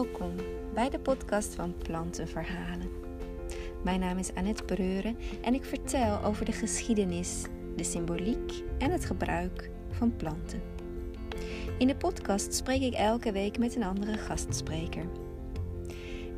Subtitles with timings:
[0.00, 0.34] Welkom
[0.74, 2.90] bij de podcast van Plantenverhalen.
[3.82, 7.42] Mijn naam is Annette Breuren en ik vertel over de geschiedenis,
[7.76, 10.62] de symboliek en het gebruik van planten.
[11.78, 15.04] In de podcast spreek ik elke week met een andere gastspreker.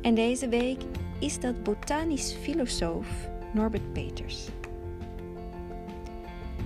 [0.01, 0.81] En deze week
[1.19, 4.47] is dat botanisch filosoof Norbert Peters.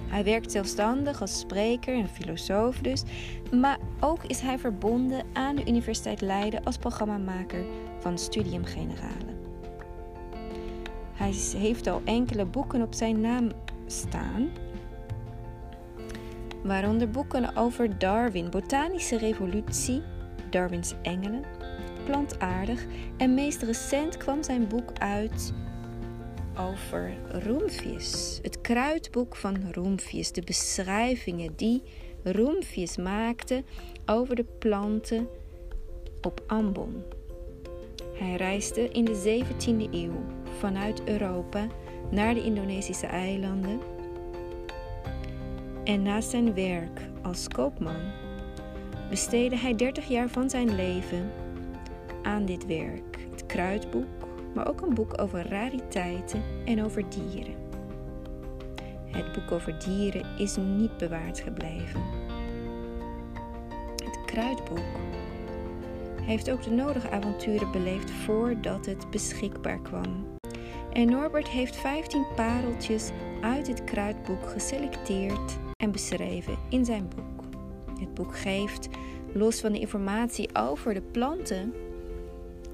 [0.08, 3.04] Hij werkt zelfstandig als spreker en filosoof dus,
[3.52, 7.66] maar ook is hij verbonden aan de Universiteit Leiden als programmamaker
[8.00, 9.36] van Studium Generale.
[11.14, 13.52] Hij heeft al enkele boeken op zijn naam
[13.86, 14.50] staan,
[16.64, 20.02] waaronder boeken over Darwin, botanische revolutie,
[20.50, 21.44] Darwins engelen,
[22.06, 22.86] plantaardig
[23.18, 25.54] en meest recent kwam zijn boek uit
[26.60, 28.40] over Roemfius.
[28.42, 30.32] Het kruidboek van Roemfius.
[30.32, 31.82] De beschrijvingen die
[32.24, 33.64] Roemfius maakte
[34.06, 35.28] over de planten
[36.22, 37.04] op Ambon.
[38.14, 40.26] Hij reisde in de 17e eeuw
[40.60, 41.68] vanuit Europa
[42.12, 43.80] naar de Indonesische eilanden.
[45.84, 48.12] En na zijn werk als koopman
[49.10, 51.32] besteedde hij 30 jaar van zijn leven
[52.24, 57.56] aan dit werk, het kruidboek maar ook een boek over rariteiten en over dieren.
[59.06, 62.02] Het boek over dieren is niet bewaard gebleven.
[63.96, 64.86] Het kruidboek
[66.22, 70.38] heeft ook de nodige avonturen beleefd voordat het beschikbaar kwam.
[70.94, 73.10] En Norbert heeft 15 pareltjes
[73.42, 77.44] uit het kruidboek geselecteerd en beschreven in zijn boek.
[78.00, 78.90] Het boek geeft,
[79.34, 81.74] los van de informatie over de planten,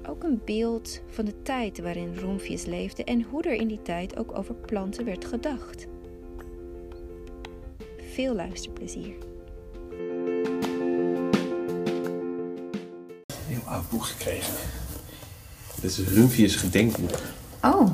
[0.08, 4.16] ook een beeld van de tijd waarin Roemfius leefde en hoe er in die tijd
[4.16, 5.86] ook over planten werd gedacht.
[8.12, 9.14] Veel luisterplezier.
[13.26, 14.54] Een heel oud boek gekregen.
[15.80, 17.18] Dit is Rumphius gedenkboek.
[17.62, 17.90] Oh,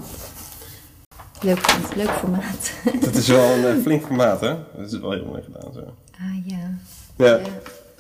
[1.40, 2.72] leuk, leuk formaat.
[3.00, 4.56] Dat is wel een uh, flink formaat, hè?
[4.76, 5.80] Dat is wel heel mooi gedaan zo.
[6.12, 6.78] Ah ja.
[7.16, 7.36] Ja.
[7.36, 7.40] ja.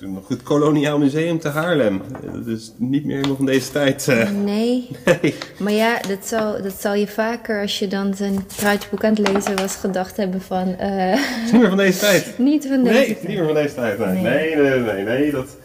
[0.00, 2.02] Toen nog het Koloniaal Museum te Haarlem.
[2.34, 4.06] Dat is niet meer helemaal van deze tijd.
[4.08, 4.30] Uh.
[4.30, 4.88] Nee.
[5.22, 5.34] nee.
[5.58, 9.32] Maar ja, dat zal, dat zal je vaker als je dan zijn truitboek aan het
[9.32, 10.76] lezen was gedacht hebben van...
[10.80, 11.14] Uh...
[11.44, 12.38] Niet meer van deze tijd.
[12.38, 13.28] niet van deze nee, tijd.
[13.28, 13.98] niet meer van deze tijd.
[13.98, 15.04] Nee, nee, nee, nee.
[15.04, 15.56] nee, dat,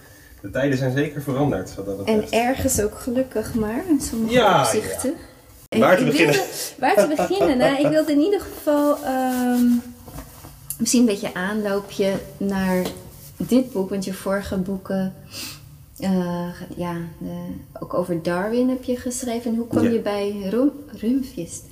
[0.42, 1.76] de tijden zijn zeker veranderd.
[1.76, 5.14] Dat en ergens ook gelukkig maar, in sommige ja, opzichten.
[5.70, 5.80] Ja.
[5.80, 6.36] Waar te beginnen?
[6.36, 7.58] Wilde, waar te beginnen?
[7.58, 8.98] nou, ik wilde in ieder geval
[9.54, 9.82] um,
[10.78, 12.84] misschien een beetje aanloopje naar
[13.48, 15.14] dit boek, want je vorige boeken,
[16.00, 17.38] uh, ja, de,
[17.80, 19.52] ook over Darwin heb je geschreven.
[19.52, 19.90] En hoe kwam Ja.
[19.90, 20.72] je bij Rum,
[21.34, 21.64] terecht?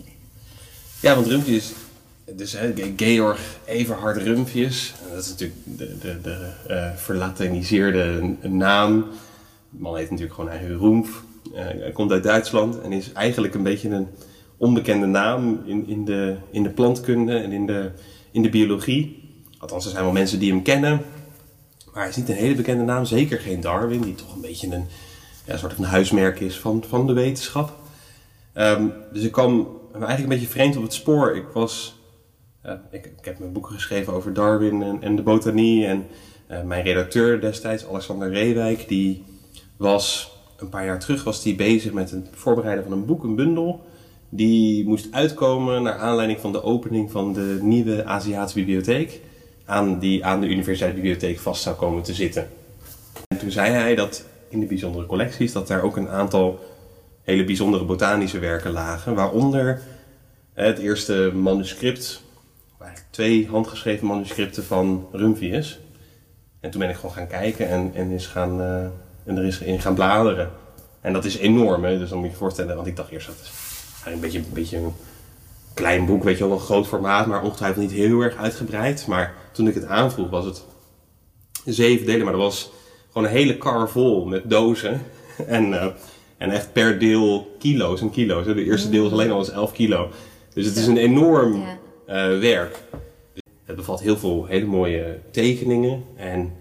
[1.01, 1.73] Ja, want Rumphius,
[2.35, 9.05] dus hè, Georg Everhard Rumphius, dat is natuurlijk de, de, de eh, verlatiniseerde naam.
[9.69, 11.23] De man heet natuurlijk gewoon eigen Roemf.
[11.53, 14.07] Eh, hij komt uit Duitsland en is eigenlijk een beetje een
[14.57, 17.91] onbekende naam in, in, de, in de plantkunde en in de,
[18.31, 19.29] in de biologie.
[19.57, 21.01] Althans, er zijn wel mensen die hem kennen.
[21.93, 24.75] Maar hij is niet een hele bekende naam, zeker geen Darwin, die toch een beetje
[24.75, 24.85] een
[25.45, 27.77] ja, soort van huismerk is van, van de wetenschap.
[28.53, 31.35] Ehm, dus ik kwam eigenlijk een beetje vreemd op het spoor.
[31.35, 31.99] Ik, was,
[32.61, 35.85] eh, ik, ik heb mijn boeken geschreven over Darwin en, en de botanie.
[35.85, 36.07] En
[36.47, 39.23] eh, mijn redacteur destijds, Alexander Reewijk, die
[39.77, 43.35] was een paar jaar terug was die bezig met het voorbereiden van een boek, een
[43.35, 43.85] bundel.
[44.29, 49.21] Die moest uitkomen naar aanleiding van de opening van de nieuwe Aziatische bibliotheek.
[49.65, 52.49] Aan, die aan de Universiteitsbibliotheek vast zou komen te zitten.
[53.27, 56.59] En toen zei hij dat in de bijzondere collecties dat daar ook een aantal
[57.21, 59.15] hele bijzondere botanische werken lagen.
[59.15, 59.81] Waaronder
[60.53, 62.23] het eerste manuscript,
[63.09, 65.79] twee handgeschreven manuscripten van Rumphius.
[66.59, 68.83] En toen ben ik gewoon gaan kijken en, en, is gaan, uh,
[69.23, 70.49] en er is in gaan bladeren.
[71.01, 71.97] En dat is enorm, hè?
[71.97, 73.51] dus dan moet je je voorstellen, want ik dacht eerst dat is
[74.05, 74.81] een beetje, een beetje
[75.73, 79.07] klein boek, weet je wel, een groot formaat, maar ongetwijfeld niet heel erg uitgebreid.
[79.07, 80.63] Maar toen ik het aanvroeg was het
[81.65, 82.71] zeven delen, maar dat was
[83.11, 85.01] gewoon een hele kar vol met dozen.
[85.47, 85.85] En, uh,
[86.37, 88.45] en echt per deel kilo's en kilo's.
[88.45, 90.09] De eerste deel is alleen al eens 11 kilo.
[90.53, 92.79] Dus het is een enorm uh, werk.
[93.65, 96.03] Het bevat heel veel hele mooie tekeningen.
[96.15, 96.53] En,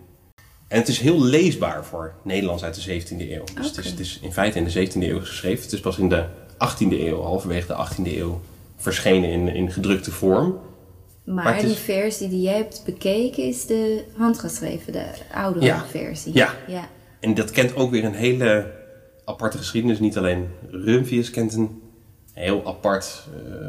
[0.69, 3.45] en het is heel leesbaar voor Nederlands uit de 17e eeuw.
[3.45, 3.65] Dus okay.
[3.65, 5.65] het, is, het is in feite in de 17e eeuw geschreven.
[5.65, 8.41] Het is pas in de 18e eeuw, halverwege de 18e eeuw,
[8.83, 10.59] verschenen in, in gedrukte vorm.
[11.25, 11.65] Maar, maar is...
[11.65, 15.85] die versie die jij hebt bekeken is de handgeschreven, de oudere ja.
[15.85, 16.35] versie.
[16.35, 16.55] Ja.
[16.67, 16.89] ja.
[17.21, 18.73] En dat kent ook weer een hele
[19.25, 19.99] aparte geschiedenis.
[19.99, 21.83] Niet alleen Rumphius kent een
[22.33, 23.27] heel apart,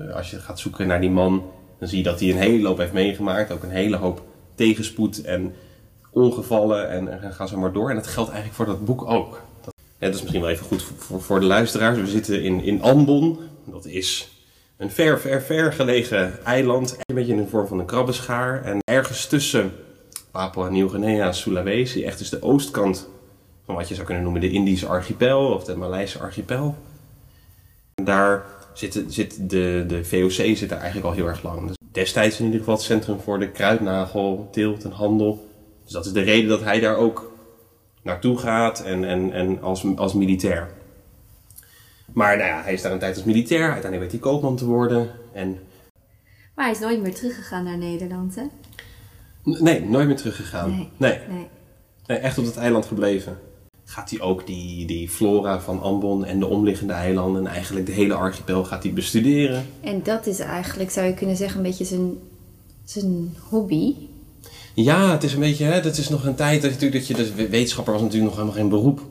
[0.07, 1.43] uh, als je gaat zoeken naar die man,
[1.79, 3.51] dan zie je dat hij een hele hoop heeft meegemaakt.
[3.51, 4.21] Ook een hele hoop
[4.55, 5.53] tegenspoed en
[6.11, 7.89] ongevallen en, en gaan zo maar door.
[7.89, 9.41] En dat geldt eigenlijk voor dat boek ook.
[9.99, 11.97] Ja, dat is misschien wel even goed voor, voor de luisteraars.
[11.97, 13.39] We zitten in, in Ambon.
[13.65, 14.32] Dat is
[14.77, 16.97] een ver, ver, ver gelegen eiland.
[17.05, 18.63] Een beetje in de vorm van een krabbenschaar.
[18.63, 19.71] En ergens tussen
[20.31, 23.09] Papua Nieuw-Guinea en Sulawesi, echt dus de oostkant
[23.65, 26.75] van wat je zou kunnen noemen de Indische archipel of de Maleise archipel.
[27.95, 31.67] Daar zit, zit de, de VOC zit daar eigenlijk al heel erg lang.
[31.67, 35.47] Dus destijds in ieder geval het centrum voor de kruidnagel, teelt en handel.
[35.83, 37.31] Dus dat is de reden dat hij daar ook
[38.01, 40.69] naartoe gaat en, en, en als, als militair.
[42.13, 43.71] Maar nou ja, hij is daar een tijd als militair.
[43.71, 45.09] Uiteindelijk weet hij koopman te worden.
[45.33, 45.57] En...
[46.55, 48.43] Maar hij is nooit meer teruggegaan naar Nederland, hè?
[49.43, 50.69] Nee, nooit meer teruggegaan.
[50.69, 50.89] Nee.
[50.97, 51.19] Nee.
[51.29, 51.47] Nee.
[52.07, 52.17] nee.
[52.17, 53.37] echt op het eiland gebleven.
[53.85, 57.45] Gaat hij ook die, die flora van Ambon en de omliggende eilanden...
[57.45, 59.65] en eigenlijk de hele archipel gaat hij bestuderen.
[59.81, 62.17] En dat is eigenlijk, zou je kunnen zeggen, een beetje zijn,
[62.83, 63.95] zijn hobby.
[64.73, 67.17] Ja, het is een beetje, hè, dat is nog een tijd dat je, natuurlijk- dat
[67.17, 69.01] je, dus wetenschapper was natuurlijk nog helemaal geen beroep.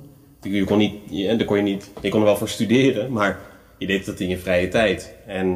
[0.43, 3.41] Je kon niet, je, kon je niet, je kon er wel voor studeren, maar
[3.79, 5.15] je deed dat in je vrije tijd.
[5.27, 5.47] En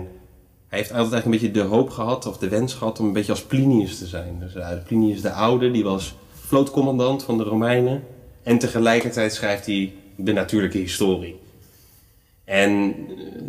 [0.68, 3.12] hij heeft altijd eigenlijk een beetje de hoop gehad, of de wens gehad, om een
[3.12, 4.38] beetje als Plinius te zijn.
[4.40, 8.02] Dus uh, Plinius de Oude, die was vlootcommandant van de Romeinen.
[8.42, 11.36] En tegelijkertijd schrijft hij de natuurlijke historie.
[12.44, 12.94] En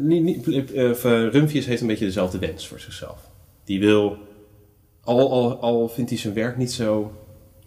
[0.09, 3.19] eh, eh, eh, Rumphius heeft een beetje dezelfde wens voor zichzelf.
[3.63, 4.17] Die wil
[5.03, 7.11] al, al, al vindt hij zijn werk niet zo.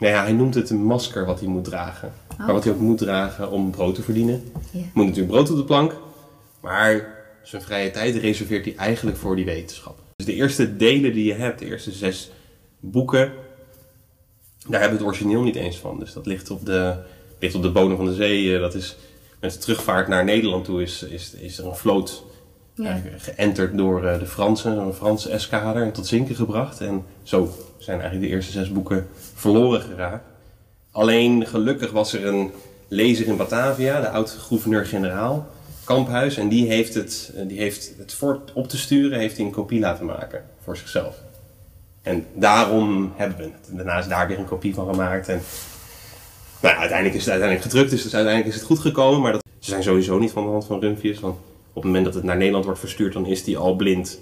[0.00, 2.12] Nou ja, hij noemt het een masker wat hij moet dragen.
[2.38, 4.52] Maar wat hij ook moet dragen om brood te verdienen.
[4.70, 4.80] Ja.
[4.94, 5.96] Moet natuurlijk brood op de plank.
[6.60, 9.98] Maar zijn vrije tijd reserveert hij eigenlijk voor die wetenschap.
[10.16, 12.30] Dus de eerste delen die je hebt, de eerste zes
[12.80, 13.32] boeken,
[14.68, 15.98] daar hebben we het origineel niet eens van.
[15.98, 16.94] Dus dat ligt op de,
[17.38, 18.54] ligt op de bodem van de zee.
[18.54, 18.96] Eh, Dat is,
[19.40, 22.24] met de terugvaart naar Nederland toe is, is, is er een vloot
[22.74, 23.00] Ja.
[23.16, 26.80] geënterd door eh, de Fransen, een Franse eskader en tot zinken gebracht.
[26.80, 30.24] En zo zijn eigenlijk de eerste zes boeken verloren geraakt.
[30.90, 32.50] Alleen gelukkig was er een
[32.88, 35.48] lezer in Batavia, de oud-gouverneur-generaal,
[35.84, 36.36] Kamphuis.
[36.36, 39.52] En die heeft het, eh, die heeft het het op te sturen, heeft hij een
[39.52, 41.16] kopie laten maken voor zichzelf.
[42.02, 43.76] En daarom hebben we het.
[43.76, 45.28] Daarna is daar weer een kopie van gemaakt.
[45.28, 45.40] En
[46.60, 49.20] nou, uiteindelijk is het uiteindelijk gedrukt, dus, uiteindelijk is het goed gekomen.
[49.20, 50.80] Maar dat, ze zijn sowieso niet van de hand van.
[51.20, 51.36] Want
[51.72, 54.18] op het moment dat het naar Nederland wordt verstuurd, dan is hij al blind.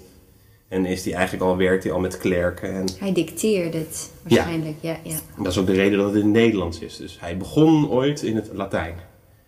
[0.67, 2.73] En is hij eigenlijk al, werkt hij al met klerken.
[2.73, 4.97] En Hij dicteerde het waarschijnlijk, ja.
[5.03, 6.97] ja, dat is ook de reden dat het in het Nederlands is.
[6.97, 8.93] Dus hij begon ooit in het Latijn.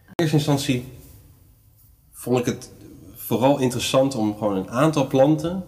[0.05, 0.85] In eerste instantie
[2.11, 2.71] vond ik het
[3.15, 5.63] vooral interessant om gewoon een aantal planten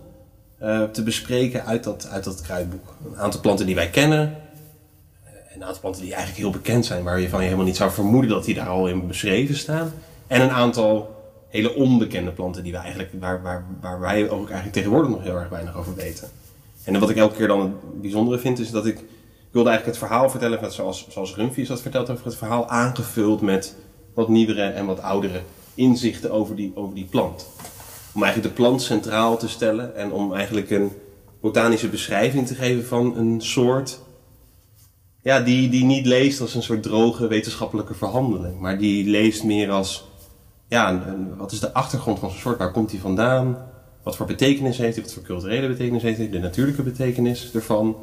[0.59, 2.95] eh, te bespreken uit dat, uit dat kruidboek.
[3.05, 4.19] Een aantal planten die wij kennen.
[5.23, 7.65] eh, En een aantal planten die eigenlijk heel bekend zijn, waar je van je helemaal
[7.65, 9.93] niet zou vermoeden dat die daar al in beschreven staan.
[10.27, 11.12] En een aantal
[11.53, 15.35] hele onbekende planten die we eigenlijk, waar, waar, waar wij ook eigenlijk tegenwoordig nog heel
[15.35, 16.29] erg weinig over weten.
[16.83, 19.99] En wat ik elke keer dan het bijzondere vind, is dat ik, ik wilde eigenlijk
[19.99, 23.75] het verhaal vertellen, zoals, zoals Rumphius dat vertelt over het verhaal, aangevuld met
[24.13, 25.41] wat nieuwere en wat oudere
[25.75, 27.47] inzichten over die, over die plant.
[28.13, 30.91] Om eigenlijk de plant centraal te stellen en om eigenlijk een
[31.41, 33.99] botanische beschrijving te geven van een soort
[35.21, 39.71] ja, die, die niet leest als een soort droge wetenschappelijke verhandeling, maar die leest meer
[39.71, 40.05] als,
[40.67, 43.57] ja, een- een- wat is de achtergrond van zo'n soort, waar komt die vandaan,
[44.03, 47.95] wat voor betekenis heeft hij, wat voor culturele betekenis heeft hij, de natuurlijke betekenis ervan.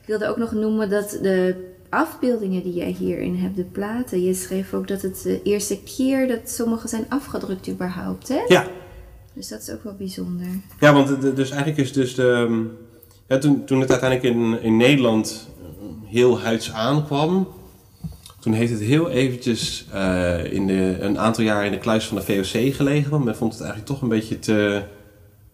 [0.00, 4.34] Ik wilde ook nog noemen dat de afbeeldingen die jij hierin hebt, de platen, je
[4.34, 8.40] schreef ook dat het de eerste keer dat sommige zijn afgedrukt überhaupt, hè?
[8.48, 8.66] Ja,
[9.34, 10.46] Dus dat is ook wel bijzonder.
[10.80, 12.66] ja want de- dus eigenlijk is dus de,
[13.28, 15.48] ja, toen, toen het uiteindelijk in, in Nederland
[16.04, 17.48] heel huids aankwam,
[18.40, 22.16] toen heeft het heel eventjes eh, in de, een aantal jaar in de kluis van
[22.16, 23.10] de VOC gelegen.
[23.10, 24.82] Want men vond het eigenlijk toch een beetje te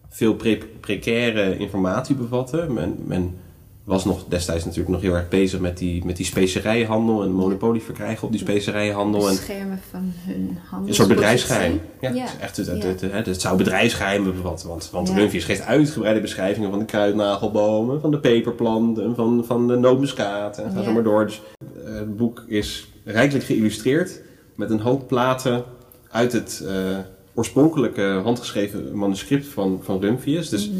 [0.09, 2.73] veel pre precaire informatie bevatten.
[2.73, 3.37] Men, men
[3.85, 7.81] was nog destijds natuurlijk nog heel erg bezig met die, met die specerijenhandel en monopolie
[7.81, 9.29] verkrijgen op die specerijenhandel.
[9.29, 10.89] En Beschermen van hun handel.
[10.89, 11.79] een soort bedrijfsgeheim.
[12.01, 12.23] Ja, Ja.
[12.23, 14.67] Het, echt, het, het, het, het, het zou bedrijfsgeheimen bevatten.
[14.69, 15.29] Want, want Ja.
[15.29, 20.77] Geeft uitgebreide beschrijvingen van de kruidnagelbomen, van de peperplanten, van, van de nootmuskaat en ga
[20.79, 20.83] Ja.
[20.83, 21.25] zo maar door.
[21.25, 21.41] Dus,
[21.85, 24.21] eh, het boek is rijkelijk geïllustreerd
[24.55, 25.63] met een hoop platen
[26.09, 26.97] uit het eh,
[27.33, 30.49] oorspronkelijke handgeschreven manuscript van, van Rumphius.
[30.49, 30.79] Dus Mhm.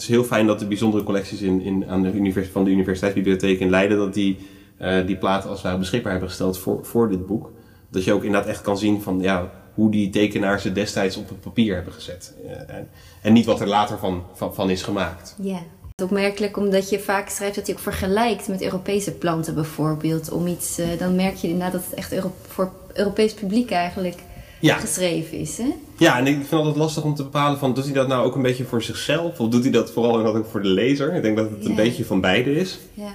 [0.00, 2.70] Het is heel fijn dat de bijzondere collecties in, in, aan de univers van de
[2.70, 4.38] Universiteitsbibliotheek in Leiden, dat die
[4.76, 7.52] eh, die platen als beschikbaar hebben gesteld voor, voor dit boek.
[7.90, 11.28] Dat je ook inderdaad echt kan zien van ja, hoe die tekenaars het destijds op
[11.28, 12.34] het papier hebben gezet.
[12.46, 12.88] Eh, en,
[13.22, 15.36] en niet wat er later van, van, is gemaakt.
[15.42, 15.58] Ja.
[15.94, 20.30] Is opmerkelijk omdat je vaak schrijft dat hij ook vergelijkt met Europese planten bijvoorbeeld.
[20.30, 24.16] Om iets, eh, dan merk je inderdaad dat het echt Euro- voor Europees publiek eigenlijk
[24.60, 24.76] Ja.
[24.76, 25.58] geschreven is.
[25.58, 25.74] Hè?
[25.96, 28.26] Ja, en ik vind het altijd lastig om te bepalen van doet hij dat nou
[28.26, 31.14] ook een beetje voor zichzelf of doet hij dat vooral inderdaad ook voor de lezer?
[31.14, 32.78] Ik denk dat het een beetje van beide is.
[32.94, 33.12] Ja.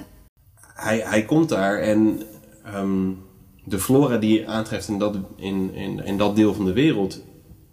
[0.73, 2.21] hij, hij komt daar en
[2.63, 3.09] ehm,
[3.63, 7.21] de flora die je aantreft in dat, in, in, in dat deel van de wereld,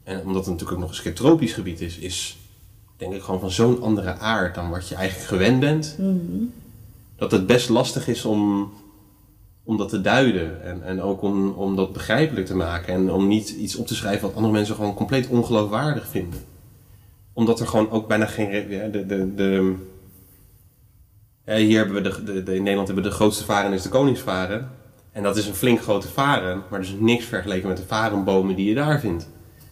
[0.04, 2.36] en omdat het natuurlijk ook nog eens een keer tropisch gebied is, is
[2.96, 5.96] denk ik gewoon van zo'n andere aard dan wat je eigenlijk gewend bent.
[7.16, 8.72] Dat het best lastig is om,
[9.64, 10.64] om dat te duiden.
[10.64, 12.94] En, en ook om, om dat begrijpelijk te maken.
[12.94, 16.40] En om niet iets op te schrijven wat andere mensen gewoon compleet ongeloofwaardig vinden.
[17.32, 18.70] Omdat er gewoon ook bijna geen.
[18.70, 19.74] Ja, de, de,
[21.44, 23.88] hier hebben we de, de, de- in Nederland hebben we de grootste varen is de
[23.88, 24.70] koningsvaren.
[25.12, 28.68] En dat is een flink grote varen, maar dus niks vergeleken met de varenbomen die
[28.68, 29.28] je daar vindt.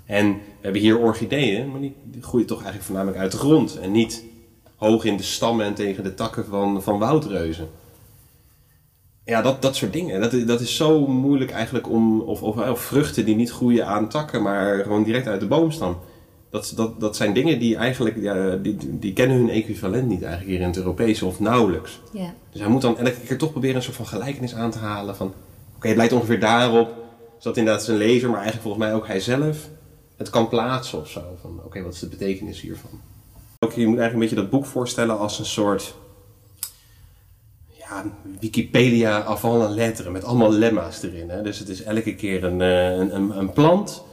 [0.07, 3.79] En we hebben hier orchideeën, maar die, die groeien toch eigenlijk voornamelijk uit de grond.
[3.79, 4.25] En niet
[4.77, 7.69] hoog in de stammen en tegen de takken van, van woudreuzen.
[9.31, 10.21] Ja, dat, dat soort dingen.
[10.21, 12.21] Dat, is- dat is zo moeilijk eigenlijk om...
[12.21, 15.99] Of, of, of vruchten die niet groeien aan takken, maar gewoon direct uit de boomstam.
[16.51, 18.17] Dat, dat, dat zijn dingen die eigenlijk...
[18.21, 22.01] Ja, die, die kennen hun equivalent niet eigenlijk hier in het Europese of nauwelijks.
[22.13, 22.35] Ja.
[22.51, 25.17] Dus hij moet dan elke keer toch proberen een soort van gelijkenis aan te halen
[25.17, 25.33] van...
[25.77, 26.95] Oké, het lijkt ongeveer daarop.
[27.39, 29.69] Zodat inderdaad zijn lezer, maar eigenlijk volgens mij ook hij zelf...
[30.17, 31.23] het kan plaatsen of zo.
[31.41, 32.91] Van oké, wat is de betekenis hiervan?
[33.59, 35.95] Ook, je moet eigenlijk een beetje dat boek voorstellen als een soort...
[37.91, 38.05] Ja,
[38.41, 41.31] Wikipedia avant la lettre met allemaal lemma's erin.
[41.31, 41.43] Hè?
[41.43, 44.05] Dus het is elke keer een, eh, een, een, plant.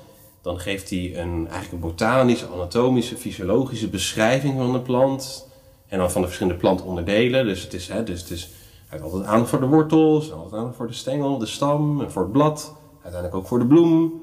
[0.41, 5.47] Dan geeft hij een, eigenlijk een botanische, anatomische, fysiologische beschrijving van de plant.
[5.87, 7.45] En dan van de verschillende plantonderdelen.
[7.45, 8.49] Dus het is, hè, dus het is
[8.87, 12.11] hij heeft altijd aandacht voor de wortels, altijd aandacht voor de stengel, de stam en
[12.11, 12.75] voor het blad.
[12.93, 14.21] Uiteindelijk ook voor de bloem.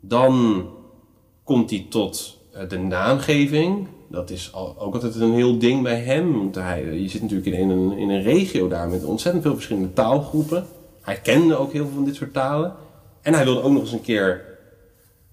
[0.00, 0.66] Dan
[1.44, 3.88] komt hij tot eh, de naamgeving.
[4.08, 6.38] Dat is al, ook altijd een heel ding bij hem.
[6.38, 9.92] Want hij, je zit natuurlijk in een, in een regio daar met ontzettend veel verschillende
[9.92, 10.66] taalgroepen.
[11.00, 12.74] Hij kende ook heel veel van dit soort talen.
[13.22, 14.44] En hij wilde ook nog eens een keer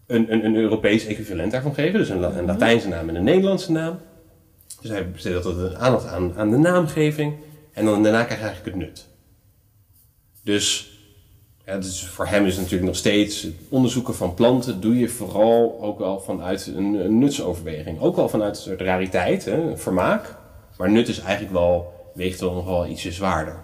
[0.08, 2.00] een, een, een Europees equivalent daarvan geven.
[2.00, 3.98] Dus een, een Latijnse naam en een Nederlandse naam.
[4.82, 7.34] Dus hij besteedt altijd een aandacht aan, aan de naamgeving.
[7.74, 9.08] En dan daarna krijg je eigenlijk het nut.
[10.44, 10.95] Dus,
[11.66, 16.20] dus voor hem is natuurlijk nog steeds onderzoeken van planten doe je vooral ook wel
[16.20, 18.00] vanuit een, nutsoverweging.
[18.00, 20.36] Ook wel vanuit een soort rariteit, hè, vermaak.
[20.78, 23.64] Maar nut is eigenlijk wel, weegt wel nog wel ietsje zwaarder.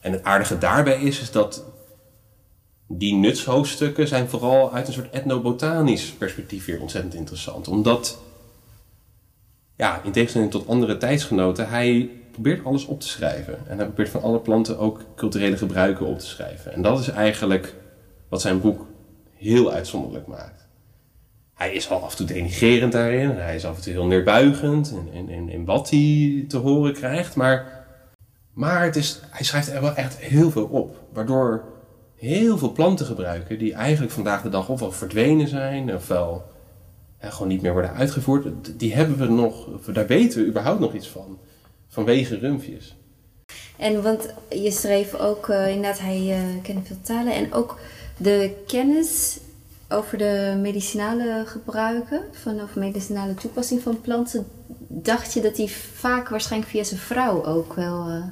[0.00, 1.64] En het aardige daarbij is, is dat
[2.86, 7.68] die nutshoofdstukken zijn vooral uit een soort etnobotanisch perspectief weer ontzettend interessant.
[7.68, 8.18] Omdat,
[9.76, 13.58] ja, in tegenstelling tot andere tijdsgenoten, hij probeert alles op te schrijven.
[13.66, 16.72] En hij probeert van alle planten ook culturele gebruiken op te schrijven.
[16.72, 17.74] En dat is eigenlijk
[18.28, 18.86] wat zijn boek
[19.36, 20.68] heel uitzonderlijk maakt.
[21.54, 23.30] Hij is al af en toe denigerend daarin.
[23.30, 27.36] Hij is af en toe heel neerbuigend in, in, wat hij te horen krijgt.
[27.36, 27.86] Maar,
[28.52, 31.02] maar het is, hij schrijft er wel echt heel veel op.
[31.12, 31.64] Waardoor
[32.14, 36.44] heel veel planten gebruiken die eigenlijk vandaag de dag ofwel verdwenen zijn, ofwel
[37.20, 38.46] ja, gewoon niet meer worden uitgevoerd.
[38.78, 41.38] Die hebben we nog, daar weten we überhaupt nog iets van.
[41.90, 42.96] Vanwege rumpjes.
[43.76, 47.32] En want je schreef ook eh, inderdaad, hij eh kende veel talen.
[47.32, 47.78] En ook
[48.16, 49.38] de kennis
[49.88, 54.46] over de medicinale gebruiken, van, of medicinale toepassing van planten.
[54.88, 58.24] Dacht je dat hij vaak waarschijnlijk via zijn vrouw ook wel eh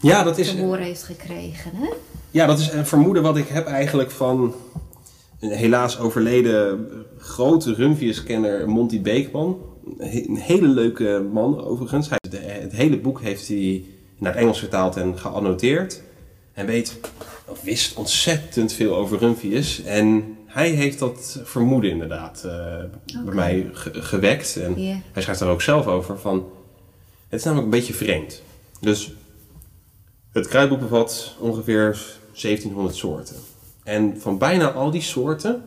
[0.00, 1.88] Ja, dat is, te horen heeft gekregen, hè?
[2.30, 4.54] ja, dat is een vermoeden wat ik heb eigenlijk van
[5.40, 9.58] een helaas overleden grote rumpjeskenner Monty Beekman.
[9.98, 12.08] Een hele leuke man overigens.
[12.08, 13.84] Hij, de- het hele boek heeft hij
[14.18, 16.02] naar het Engels vertaald en geannoteerd.
[16.52, 17.00] En weet,
[17.46, 19.82] of wist ontzettend veel over rumpjes.
[19.82, 22.52] En hij heeft dat vermoeden inderdaad eh,
[23.24, 24.56] bij mij ge- gewekt.
[24.56, 24.74] En
[25.12, 26.46] hij schrijft daar ook zelf over van...
[27.28, 28.42] Het is namelijk een beetje vreemd.
[28.80, 29.12] Dus
[30.32, 31.98] het kruidboek bevat ongeveer
[32.32, 33.36] 1700 soorten.
[33.84, 35.62] En van bijna al die soorten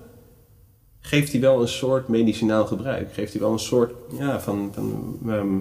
[1.02, 3.14] geeft hij wel een soort medicinaal gebruik.
[3.14, 4.74] Geeft hij wel een soort, ja, van...
[5.28, 5.58] ehm,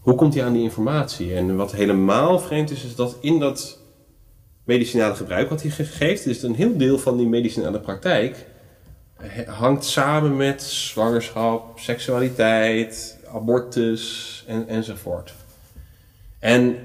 [0.00, 1.34] hoe komt hij aan die informatie?
[1.34, 3.78] En wat helemaal vreemd is, is dat in dat
[4.64, 8.46] medicinale gebruik wat hij ge- geeft, is een heel deel van die medicinale praktijk
[9.46, 15.34] hangt samen met zwangerschap, seksualiteit, abortus en, enzovoort.
[16.38, 16.76] En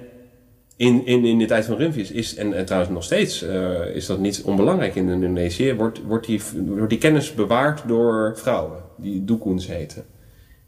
[0.80, 4.06] in, in, in de tijd van Rumpjes is, en, en trouwens nog steeds eh, is
[4.06, 9.26] dat niet onbelangrijk in Indonesië, wordt, wordt, die, wordt die kennis bewaard door vrouwen, die
[9.26, 10.06] doekoens heten.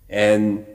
[0.07, 0.65] En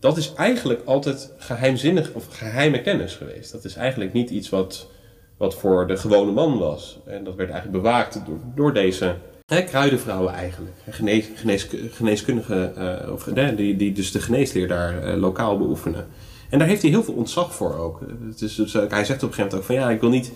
[0.00, 3.52] dat is eigenlijk altijd geheimzinnig of geheime kennis geweest.
[3.52, 4.90] Dat is eigenlijk niet iets wat,
[5.36, 7.00] wat voor de gewone man was.
[7.06, 9.14] En dat werd eigenlijk bewaakt door, door deze
[9.44, 10.74] kruidenvrouwen eigenlijk.
[10.90, 16.06] Genees, genees, geneeskundigen, eh, of, die, die dus de geneesleer daar eh, lokaal beoefenen.
[16.48, 18.00] En daar heeft hij heel veel ontzag voor ook.
[18.28, 20.32] Het is, dus, hij zegt op een gegeven moment ook van ja, ik wil niet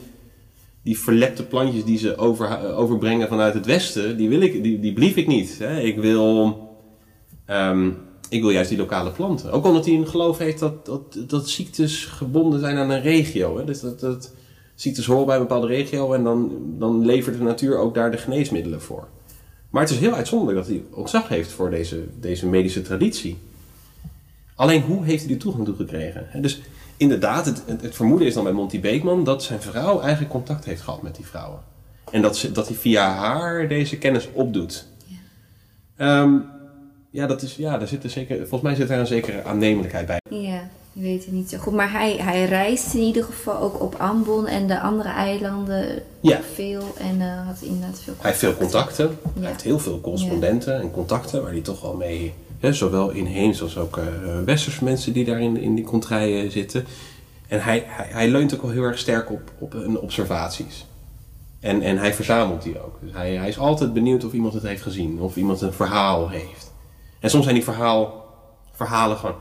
[0.82, 4.92] die verlepte plantjes die ze over, overbrengen vanuit het westen, die, wil ik, die, die
[4.92, 5.58] blief ik niet.
[5.58, 5.80] Hè.
[5.80, 6.58] Ik, wil,
[7.46, 7.90] ehm,
[8.28, 9.52] ik wil juist die lokale planten.
[9.52, 13.58] Ook omdat hij een geloof heeft dat, dat, dat ziektes gebonden zijn aan een regio.
[13.58, 13.64] Hè.
[13.64, 14.32] Dus dat, dat
[14.74, 18.16] ziektes horen bij een bepaalde regio en dan, dan levert de natuur ook daar de
[18.16, 19.08] geneesmiddelen voor.
[19.70, 23.36] Maar het is heel uitzonderlijk dat hij ontzag heeft voor deze, deze medische traditie.
[24.54, 26.26] Alleen hoe heeft hij die toegang toe gekregen?
[26.42, 26.60] Dus
[26.96, 30.64] inderdaad, het, het, het vermoeden is dan bij Monty Beekman dat zijn vrouw eigenlijk contact
[30.64, 31.60] heeft gehad met die vrouwen.
[32.10, 34.86] En dat, ze, dat hij via haar deze kennis opdoet.
[35.06, 35.16] Ja.
[35.96, 36.32] Ehm,
[37.10, 40.06] ja, dat is, ja, daar zit er zeker, volgens mij zit daar een zekere aannemelijkheid
[40.06, 40.20] bij.
[40.30, 41.72] Ja, je weet het niet zo goed.
[41.72, 46.40] Maar hij, hij reist in ieder geval ook op Ambon en de andere eilanden Ja.
[46.54, 46.94] veel.
[46.98, 49.40] En eh, had inderdaad veel Hij heeft veel contacten, Ja.
[49.40, 52.34] hij heeft heel veel correspondenten en contacten waar hij toch wel mee,
[52.70, 54.04] zowel inheems als ook eh
[54.44, 56.86] westerse mensen die daar in, die contraien zitten.
[57.48, 60.86] En hij, hij, hij leunt ook wel heel erg sterk op, op observaties.
[61.60, 62.98] En, en hij verzamelt die ook.
[63.00, 66.28] Dus hij, hij is altijd benieuwd of iemand het heeft gezien, of iemand een verhaal
[66.28, 66.72] heeft.
[67.20, 68.26] En soms zijn die verhaal,
[68.72, 69.34] verhalen gewoon,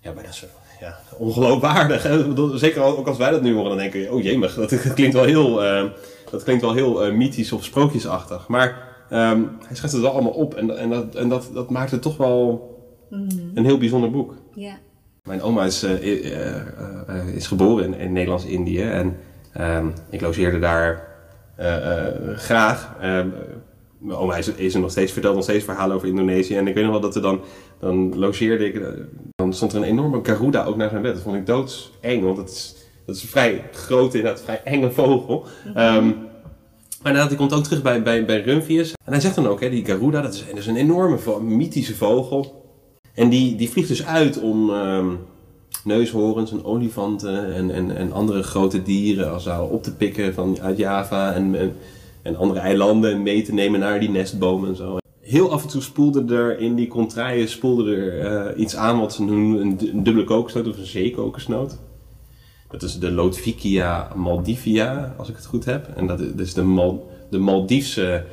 [0.00, 0.46] ja, bijna zo,
[0.80, 2.02] ja, ongeloofwaardig.
[2.54, 5.14] Zeker ook als wij dat nu horen, dan denken we, oh jemig, dat, dat klinkt
[5.14, 5.84] wel heel, eh,
[6.30, 8.48] dat klinkt wel heel eh, mythisch of sprookjesachtig.
[8.48, 11.90] Maar ehm, hij schrijft het wel allemaal op en, en, dat, en dat, dat maakt
[11.90, 12.66] het toch wel
[13.54, 14.34] een heel bijzonder boek.
[15.22, 15.82] Mijn oma is,
[17.34, 19.16] is geboren in, in Nederlands-Indië en
[20.10, 21.08] ik logeerde daar
[22.36, 22.96] graag.
[23.98, 26.56] Mijn oma is, is er nog steeds, vertelt nog steeds verhalen over Indonesië.
[26.56, 27.40] En ik weet nog wel dat er dan,
[27.80, 28.82] dan logeerde ik,
[29.34, 31.14] dan stond er een enorme garuda ook naar zijn bed.
[31.14, 34.90] Dat vond ik doodseng, want dat is, dat is een vrij grote, inderdaad vrij enge
[34.90, 35.46] vogel.
[35.74, 36.10] Ehm,
[37.02, 38.92] maar inderdaad, komt ook terug bij, bij, bij Rumphius.
[39.04, 42.66] En hij zegt dan ook, hè, die garuda, dat is, een enorme, mythische vogel.
[43.14, 45.08] En die, die vliegt dus uit om ehm,
[45.84, 50.60] neushoorns en olifanten en, en, en andere grote dieren als zou op te pikken van,
[50.60, 51.74] uit Java en,
[52.22, 54.96] en, andere eilanden en mee te nemen naar die nestbomen en zo.
[55.20, 59.12] Heel af en toe spoelde er in die contraien spoelde er eh, iets aan wat
[59.12, 61.78] ze noemen een dubbele kokosnoot of een zeekokosnoot.
[62.70, 65.88] Dat is de Lotvikia maldivia, als ik het goed heb.
[65.96, 68.24] En dat is de, Mal, de Maldiefse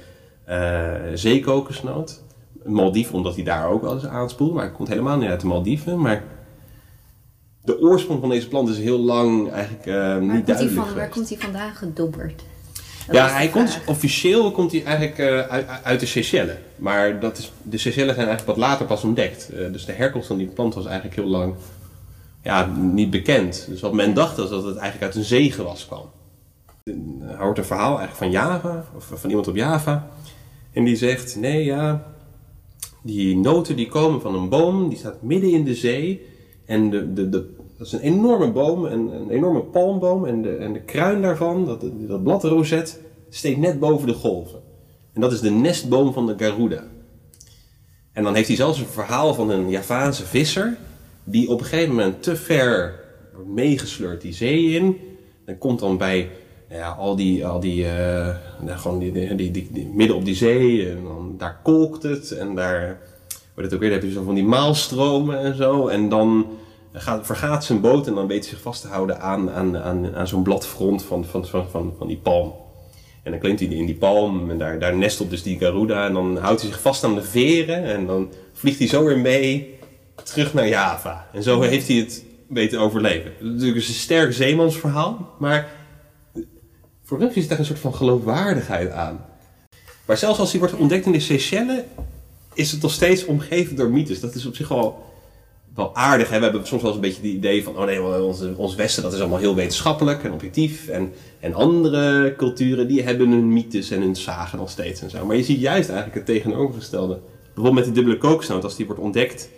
[0.45, 2.23] eh zeekokosnoot.
[2.63, 5.47] Maldief, omdat hij daar ook wel eens aanspoelt, maar het komt helemaal niet uit de
[5.47, 6.01] Maldiven.
[6.01, 6.23] Maar
[7.63, 10.95] de oorsprong van deze plant is heel lang eigenlijk Waar, niet komt hij duidelijk van,
[10.95, 12.43] waar komt hij vandaan gedobberd?
[13.07, 16.55] Dat Ja, hij komt, officieel komt hij eigenlijk eh, uit, uit de Seychelles.
[16.75, 19.49] Maar dat is, de Seychelles zijn eigenlijk wat later pas ontdekt.
[19.71, 21.55] Dus de herkomst van die plant was eigenlijk heel lang
[22.45, 23.65] ja, niet bekend.
[23.69, 26.09] Dus wat men dacht was dat het eigenlijk uit een zeegewas kwam.
[27.21, 30.07] Hij hoort een verhaal eigenlijk van Java, of van iemand op Java.
[30.73, 32.13] En die zegt, nee ja,
[33.01, 36.25] die noten die komen van een boom, die staat midden in de zee.
[36.65, 40.25] En de, de, de, dat is een enorme boom, een, een enorme palmboom.
[40.25, 44.59] En de, en de kruin daarvan, dat, dat bladrozet, steekt net boven de golven.
[45.13, 46.83] En dat is de nestboom van de Garuda.
[48.13, 50.77] En dan heeft hij zelfs een verhaal van een Javaanse visser.
[51.25, 52.99] Die op een gegeven moment te ver
[53.33, 54.97] wordt meegesleurd die zee in.
[55.45, 56.29] En komt dan bij
[56.69, 60.25] nou ja, al die, al die, eh, nou, gewoon die, die, die- die- midden op
[60.25, 60.89] die zee.
[60.89, 62.31] En dan, daar kolkt het.
[62.31, 62.99] En daar
[63.53, 65.87] wordt het ook weer, dan heb je zo van die maalstromen en zo.
[65.87, 66.45] En dan
[66.93, 70.15] gaat, vergaat zijn boot en dan weet hij zich vast te houden aan, aan, aan,
[70.15, 72.53] aan zo'n bladfront van, van, van, van, van die palm.
[73.23, 76.05] En dan klimt hij in die palm en daar, daar nestelt dus die Garuda.
[76.07, 79.19] En dan houdt hij zich vast aan de veren en dan vliegt hij zo weer
[79.19, 79.74] mee
[80.23, 81.27] terug naar Java.
[81.33, 83.31] En zo heeft hij het weten overleven.
[83.39, 85.71] Natuurlijk is het een sterk zeemansverhaal, maar
[87.03, 89.25] voor Rumpje zit daar een soort van geloofwaardigheid aan.
[90.05, 91.81] Maar zelfs als hij wordt ontdekt in de Seychelles,
[92.53, 94.19] is het nog steeds omgeven door mythes.
[94.19, 95.03] Dat is op zich wel,
[95.75, 96.29] wel aardig.
[96.29, 96.37] Hè?
[96.37, 99.03] We hebben soms wel eens een beetje het idee van, oh nee, ons, ons Westen
[99.03, 100.87] dat is allemaal heel wetenschappelijk en objectief.
[100.87, 105.25] En, en andere culturen die hebben hun mythes en hun zagen nog steeds en zo.
[105.25, 107.19] Maar je ziet juist eigenlijk het tegenovergestelde.
[107.43, 109.49] Bijvoorbeeld met die dubbele kokosnoot, als die wordt ontdekt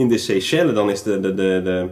[0.00, 1.88] in de Seychelles, dan is de, de, de, de,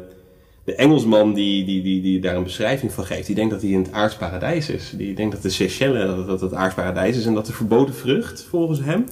[0.64, 3.70] de Engelsman die, die, die, die daar een beschrijving van geeft, die denkt dat hij
[3.70, 4.92] in het aardsparadijs is.
[4.96, 8.46] Die denkt dat de Seychelles dat, dat het aardsparadijs is en dat de verboden vrucht,
[8.50, 9.06] volgens hem,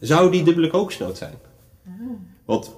[0.00, 1.34] zou die dubbele kokosnoot zijn.
[2.44, 2.76] Wat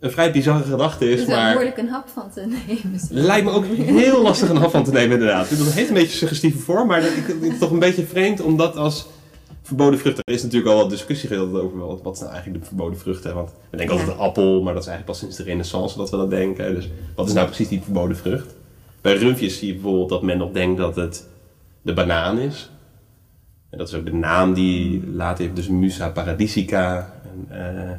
[0.00, 3.00] een vrij bizarre gedachte is, Dus daar maar behoorlijk een hap van te nemen.
[3.10, 5.48] lijkt me ook heel lastig een hap van te nemen inderdaad.
[5.48, 8.76] Het heeft een beetje suggestieve vorm, maar het is toch een beetje vreemd om dat
[8.76, 9.06] als
[9.76, 10.18] verboden vrucht.
[10.18, 13.34] Er is natuurlijk al wat discussie gedeeld over wat, wat nou eigenlijk de verboden vruchten.
[13.34, 16.10] Want we denken altijd een appel, maar dat is eigenlijk pas sinds de renaissance dat
[16.10, 16.74] we dat denken.
[16.74, 18.54] Dus wat is nou precies die verboden vrucht?
[19.00, 21.26] Bij rumpjes zie je bijvoorbeeld dat men nog denkt dat het
[21.82, 22.70] de banaan is.
[23.70, 27.12] En dat is ook de naam die later heeft, dus Musa paradisica.
[27.48, 27.90] En, eh,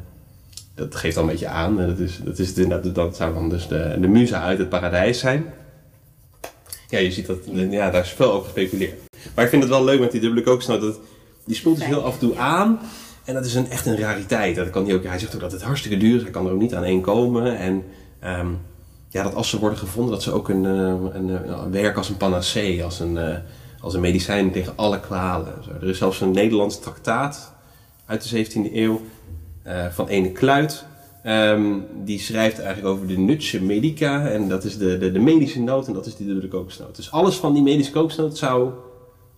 [0.76, 1.78] dat geeft al een beetje aan.
[1.78, 5.20] Dat, is, dat, is de, dat, zou dan dus de, de muza uit het paradijs
[5.20, 5.46] zijn.
[6.90, 9.00] Ja, je ziet dat, ja, daar is veel over gespeculeerd.
[9.36, 10.82] Maar ik vind het wel leuk met die dubbele kokosnoot.
[10.82, 11.00] Dat,
[11.46, 12.80] die spoelt dus heel af en toe aan.
[13.24, 14.56] En dat is een, echt een rariteit.
[14.56, 16.22] Dat kan hij, ook, hij zegt ook dat het hartstikke duur is.
[16.22, 17.58] Hij kan er ook niet aan één komen.
[17.58, 17.84] En
[18.20, 18.48] ehm,
[19.10, 21.30] ja, dat als ze worden gevonden, dat ze ook een, uh, een,
[21.64, 23.36] een werk als een panacee, als een, uh,
[23.82, 25.54] als een medicijn tegen alle kwalen.
[25.64, 25.70] Zo.
[25.82, 27.54] Er is zelfs een Nederlands traktaat
[28.06, 29.02] uit de 17e eeuw
[29.68, 30.86] uh, van ene Kluit.
[31.26, 34.28] Um, die schrijft eigenlijk over de nutje medica.
[34.28, 36.96] En dat is de, de, de medische noot en dat is die dode kokosnoot.
[36.96, 38.72] Dus alles van die medische kokosnoot zou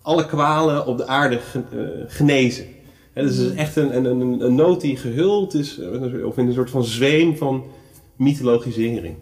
[0.05, 1.39] alle kwalen op de aarde
[2.07, 2.65] genezen.
[3.13, 5.79] He, dus het is echt een, een, een, een noot die gehuld is,
[6.25, 7.63] of in een soort van zweem van
[8.15, 9.15] mythologisering.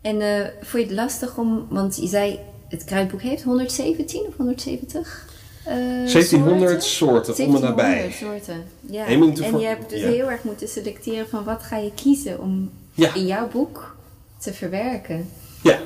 [0.00, 4.36] En uh, vond je het lastig om, want je zei het kruidboek heeft 117 of
[4.36, 5.28] 170?
[5.68, 8.10] Uh, 1700 soorten, soorten om en nabij.
[8.10, 9.06] soorten, ja.
[9.06, 10.08] En je hebt dus ja.
[10.08, 13.14] heel erg moeten selecteren van wat ga je kiezen om ja.
[13.14, 13.96] in jouw boek
[14.38, 15.28] te verwerken.
[15.62, 15.78] Ja.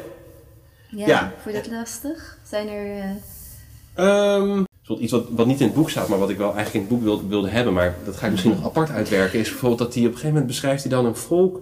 [0.88, 1.32] Ja, ja.
[1.42, 2.38] vond je dat lastig?
[2.48, 2.96] Zijn er...
[2.96, 3.10] Uh...
[3.96, 4.64] Um,
[4.98, 6.90] iets wat, wat niet in het boek staat, maar wat ik wel eigenlijk in het
[6.90, 9.94] boek wilde, wilde hebben, maar dat ga ik misschien nog apart uitwerken, is bijvoorbeeld dat
[9.94, 11.60] hij op een gegeven moment beschrijft hij dan een volk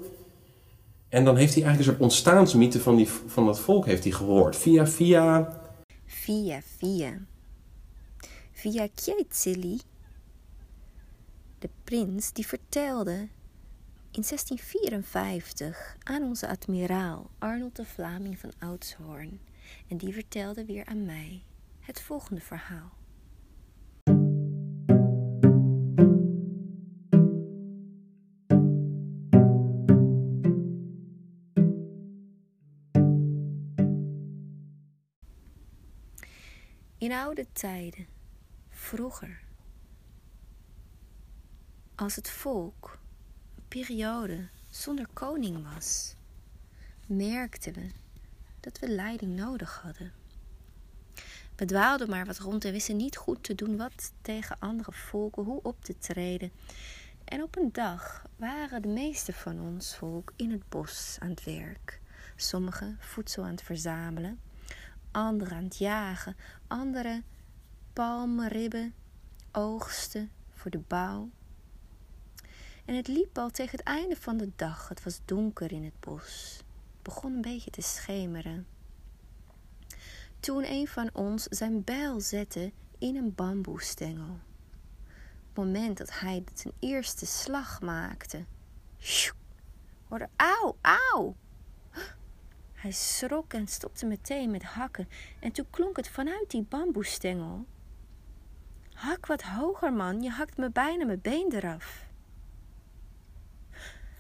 [1.09, 4.13] en dan heeft hij eigenlijk een soort ontstaansmythe van, die, van dat volk heeft hij
[4.13, 4.57] gehoord.
[4.57, 5.57] Via, via...
[6.07, 7.19] Via, via.
[8.53, 9.81] Via Kietzili,
[11.59, 13.29] de prins, die vertelde
[14.11, 19.41] in 1654 aan onze admiraal Arnold de Vlaming van Oudshoorn.
[19.89, 21.43] En die vertelde weer aan mij
[21.89, 22.97] het volgende verhaal.
[36.99, 38.07] In oude tijden,
[38.69, 39.41] vroeger,
[41.95, 42.99] als het volk
[43.57, 46.15] een periode zonder koning was,
[47.07, 47.91] merkten we
[48.61, 50.13] dat we leiding nodig hadden.
[51.59, 55.45] We dwaalden maar wat rond en wisten niet goed te doen wat tegen andere volken,
[55.45, 56.53] hoe op te treden.
[57.25, 61.45] En op een dag waren de meeste van ons volk in het bos aan het
[61.45, 62.01] werk.
[62.37, 64.41] Sommigen voedsel aan het verzamelen,
[65.11, 67.25] anderen aan het jagen, anderen
[67.93, 68.95] palmen, ribben,
[69.53, 71.31] oogsten voor de bouw.
[72.85, 74.89] En het liep al tegen het einde van de dag.
[74.89, 76.57] Het was donker in het bos.
[76.57, 78.67] Het begon een beetje te schemeren.
[80.41, 84.39] Toen een van ons zijn bijl zette in een bamboestengel.
[85.49, 88.45] Op het moment dat hij zijn eerste slag maakte,
[90.09, 91.37] hoorde auw, auw,
[92.73, 97.67] hij schrok en stopte meteen met hakken en toen klonk het vanuit die bamboestengel.
[98.93, 102.07] Hak wat hoger, man, je hakt me bijna mijn been eraf.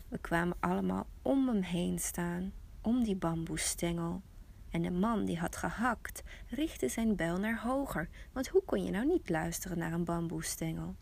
[0.08, 4.22] We kwamen allemaal om hem heen staan, om die bamboestengel.
[4.70, 8.90] En de man die had gehakt, richtte zijn bel naar hoger, want hoe kon je
[8.90, 10.94] nou niet luisteren naar een bamboestengel?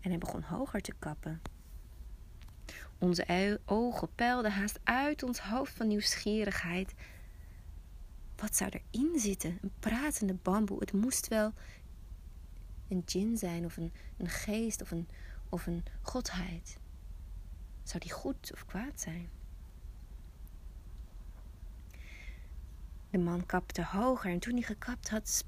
[0.00, 1.40] En hij begon hoger te kappen.
[2.98, 6.94] Onze ogen peilden haast uit ons hoofd van nieuwsgierigheid.
[8.36, 9.58] Wat zou erin zitten?
[9.62, 10.80] Een pratende bamboe.
[10.80, 11.52] Het moest wel
[12.88, 15.08] een djinn zijn, of een, een geest, of een,
[15.48, 16.78] of een godheid.
[17.82, 19.28] Zou die goed of kwaad zijn?
[23.10, 25.44] De man kapte hoger en toen hij gekapt had,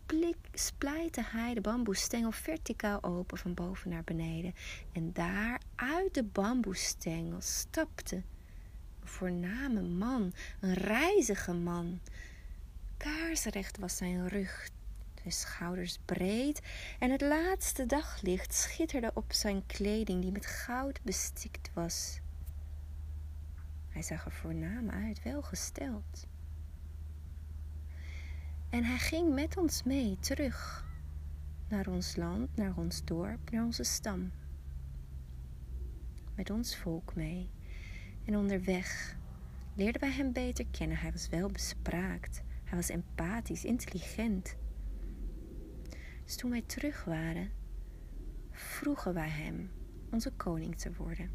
[0.53, 4.55] splijtte hij de bamboestengel verticaal open van boven naar beneden.
[4.93, 12.01] En daar uit de bamboestengel stapte een voorname man, een reizige man.
[12.97, 14.69] Kaarsrecht was zijn rug,
[15.15, 16.63] zijn schouders breed
[16.99, 22.21] en het laatste daglicht schitterde op zijn kleding die met goud bestikt was.
[23.89, 26.27] Hij zag er voornaam uit, welgesteld.
[28.73, 30.85] En hij ging met ons mee terug
[31.69, 34.31] naar ons land, naar ons dorp, naar onze stam.
[36.35, 37.51] Met ons volk mee.
[38.25, 39.17] En onderweg
[39.75, 40.97] leerden wij hem beter kennen.
[40.97, 42.43] Hij was wel bespraakt.
[42.65, 44.57] Hij was empathisch, intelligent.
[46.25, 47.51] Dus toen wij terug waren,
[48.51, 49.71] vroegen wij hem
[50.11, 51.31] onze koning te worden.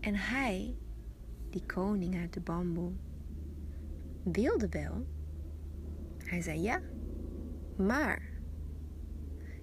[0.00, 0.74] En hij,
[1.50, 2.92] die koning uit de bamboe,
[4.32, 5.06] wilde wel.
[6.18, 6.80] Hij zei ja,
[7.76, 8.22] maar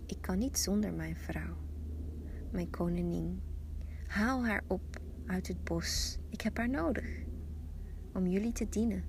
[0.05, 1.57] ik kan niet zonder mijn vrouw,
[2.51, 3.41] mijn koningin.
[4.07, 6.17] Haal haar op uit het bos.
[6.29, 7.23] Ik heb haar nodig
[8.13, 9.03] om jullie te dienen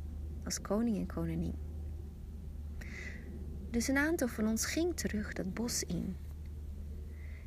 [0.44, 1.54] als koning en koningin.
[3.70, 6.16] Dus een aantal van ons ging terug dat bos in.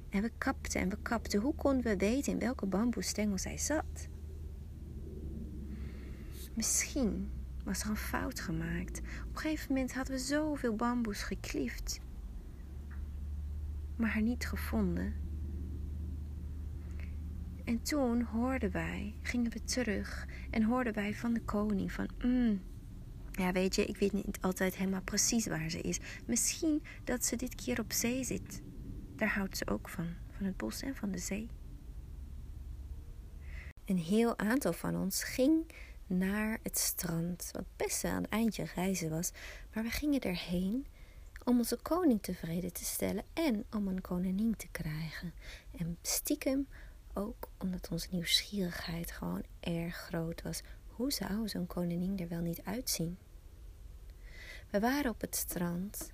[0.09, 1.41] En we kapten en we kapten.
[1.41, 4.07] Hoe konden we weten in welke bamboestengel zij zat?
[6.55, 7.31] Misschien
[7.69, 8.99] was er een fout gemaakt.
[8.99, 11.99] Op een gegeven moment hadden we zoveel bamboes gekliefd,
[13.95, 15.13] maar haar niet gevonden.
[17.63, 22.61] En toen hoorden wij, gingen we terug en hoorden wij van de koning van, mm,
[23.31, 25.99] ja weet je, ik weet niet altijd helemaal precies waar ze is.
[26.25, 28.61] Misschien dat ze dit keer op zee zit.
[29.15, 31.49] Daar houdt ze ook van, van het bos en van de zee.
[33.85, 35.71] Een heel aantal van ons ging
[36.09, 39.31] naar het strand, wat best aan het eindje reizen was,
[39.73, 40.85] maar we gingen erheen
[41.43, 45.33] om onze koning tevreden te stellen en om een koningin te krijgen.
[45.77, 46.67] En stiekem
[47.13, 50.61] ook omdat onze nieuwsgierigheid gewoon erg groot was.
[50.87, 53.17] Hoe zou zo'n koningin er wel niet uitzien?
[54.69, 56.09] We waren op het strand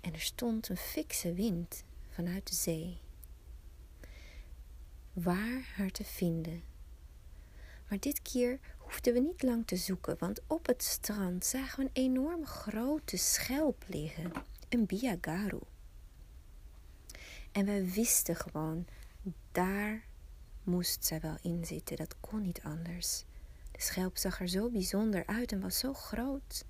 [0.00, 2.98] en er stond een fikse wind vanuit de zee.
[5.12, 6.62] Waar haar te vinden?
[7.88, 11.84] Maar dit keer hoefden we niet lang te zoeken, want op het strand zagen we
[11.84, 14.32] een enorm grote schelp liggen,
[14.68, 15.60] een biagaru.
[17.52, 18.86] En we wisten gewoon,
[19.52, 20.04] daar
[20.62, 23.24] moest zij wel in zitten, dat kon niet anders.
[23.72, 26.64] De schelp zag er zo bijzonder uit en was zo groot.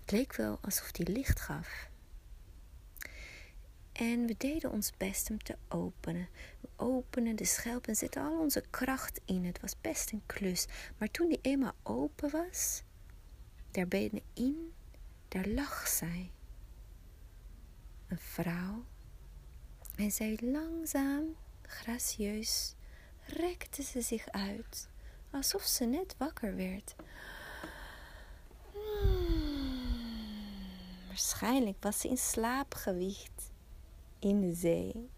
[0.00, 1.90] Het leek wel alsof die licht gaf.
[3.92, 6.28] En we deden ons best hem te openen.
[6.60, 9.44] We openen de schelp en zetten al onze kracht in.
[9.44, 10.66] Het was best een klus.
[10.98, 12.82] Maar toen die eenmaal open was,
[13.70, 14.72] daar binnenin,
[15.28, 16.30] daar lag zij.
[18.08, 18.84] Een vrouw.
[19.96, 22.74] En zij langzaam, gracieus,
[23.26, 24.88] rekte ze zich uit,
[25.30, 26.94] alsof ze net wakker werd.
[28.72, 29.86] Hmm,
[31.06, 33.51] waarschijnlijk was ze in slaap gewiegd
[34.22, 35.10] in de zee.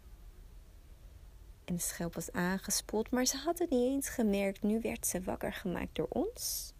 [1.64, 4.62] En de schelp was aangespoeld, maar ze had het niet eens gemerkt.
[4.62, 6.72] Nu werd ze wakker gemaakt door ons.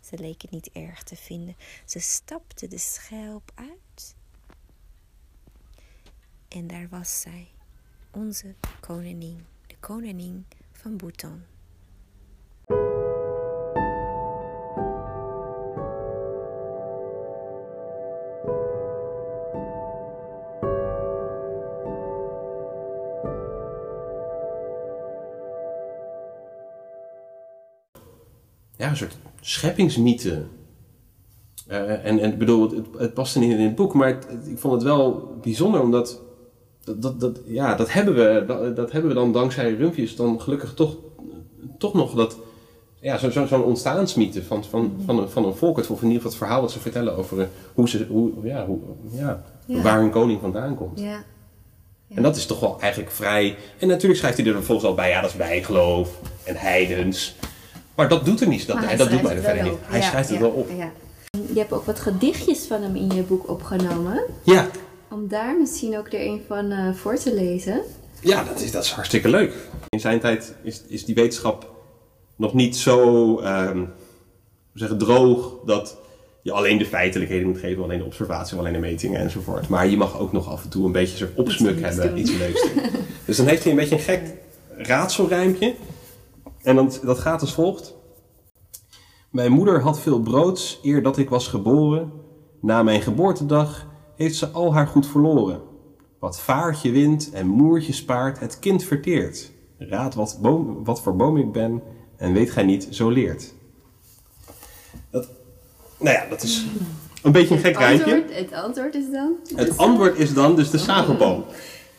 [0.00, 1.56] Ze leek het niet erg te vinden.
[1.84, 4.14] Ze stapte de schelp uit.
[6.48, 7.48] En daar was zij,
[8.10, 11.51] onze koningin, de koningin van Bhutan.
[28.92, 30.42] Een soort scheppingsmythe.
[31.68, 34.74] Uh, en, en bedoel, het, het past niet in het boek, maar het, ik vond
[34.74, 36.20] het wel bijzonder omdat
[36.84, 40.40] dat, dat, dat, ja, dat, hebben we, dat, dat hebben we dan dankzij Rumpjes dan
[40.40, 40.96] gelukkig toch,
[41.78, 42.38] toch nog dat,
[43.00, 46.12] ja, zo'n zo, zo ontstaansmythe van, van, van, een, van een volk, of in ieder
[46.12, 48.78] geval het verhaal wat ze vertellen over hoe ze, hoe, ja, hoe,
[49.10, 49.82] ja, ja.
[49.82, 51.00] waar hun koning vandaan komt.
[51.00, 51.24] Ja.
[52.12, 52.18] Ja.
[52.18, 53.56] En dat is toch wel eigenlijk vrij.
[53.78, 57.36] En natuurlijk schrijft hij er vervolgens al bij, ja, dat is bijgeloof en heidens.
[57.94, 58.66] Maar dat doet er niet.
[58.66, 59.78] Dat, hij dat doet mij er verder niet.
[59.82, 60.68] Hij schrijft het wel op.
[60.76, 60.90] Ja.
[61.52, 64.22] Je hebt ook wat gedichtjes van hem in je boek opgenomen.
[64.42, 64.68] Ja,
[65.10, 67.80] Om daar misschien ook er een van eh, voor te lezen.
[68.20, 69.54] ja dat, is, dat is hartstikke leuk.
[69.88, 71.70] In zijn tijd is, is die wetenschap
[72.36, 73.40] nog niet zo
[74.72, 75.96] hoe zeggen, droog dat
[76.42, 79.68] je alleen de feitelijkheden moet geven, alleen de observatie, alleen de metingen enzovoort.
[79.68, 82.18] Maar je mag ook nog af en toe een beetje soort opsmuk hebben, doen.
[82.18, 82.82] iets leuks doen.
[83.24, 84.22] Dus dan heeft hij een beetje een gek
[84.76, 85.74] raadselrijmpje.
[86.62, 87.94] En dan, dat gaat als volgt.
[89.30, 92.12] Mijn moeder had veel broods eer dat ik was geboren.
[92.60, 95.60] Na mijn geboortedag heeft ze al haar goed verloren.
[96.18, 99.50] Wat vaartje wint en moertje spaart, het kind verteert.
[99.78, 101.82] Raad wat, boom, wat voor boom ik ben
[102.16, 103.54] en weet gij niet, zo leert.
[105.10, 105.28] Dat,
[105.98, 106.66] nou ja, dat is
[107.22, 107.76] een beetje een gek.
[107.76, 109.36] Antwoord, het antwoord is dan?
[109.54, 111.44] Het antwoord is dan dus de zagelboom.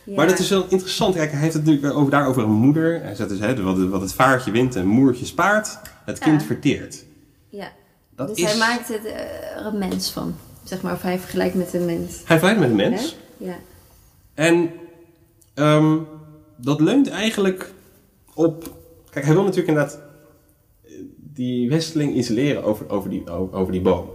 [0.04, 0.14] Ja.
[0.14, 1.14] Maar dat is wel interessant.
[1.14, 3.02] Kijk, hij heeft het natuurlijk over, daar over een moeder.
[3.02, 6.46] Hij zegt dus, hè, wat, wat het vaartje wint en moertje spaart, het kind Ja.
[6.46, 7.04] verteert.
[7.48, 7.72] Ja.
[8.16, 8.44] Dat dus is...
[8.44, 10.34] hij maakt het eh, er een mens van.
[10.62, 12.16] Zeg maar, of hij vergelijkt met een mens.
[12.24, 13.16] Hij vergelijkt met een mens.
[13.38, 13.44] Hè?
[13.44, 13.56] Ja.
[14.34, 14.70] En
[15.54, 15.98] ehm,
[16.56, 17.72] dat leunt eigenlijk
[18.34, 18.76] op...
[19.10, 20.00] Kijk, hij wil natuurlijk inderdaad
[20.84, 24.08] eh, die westeling iets leren over, over, die, over, over die boom.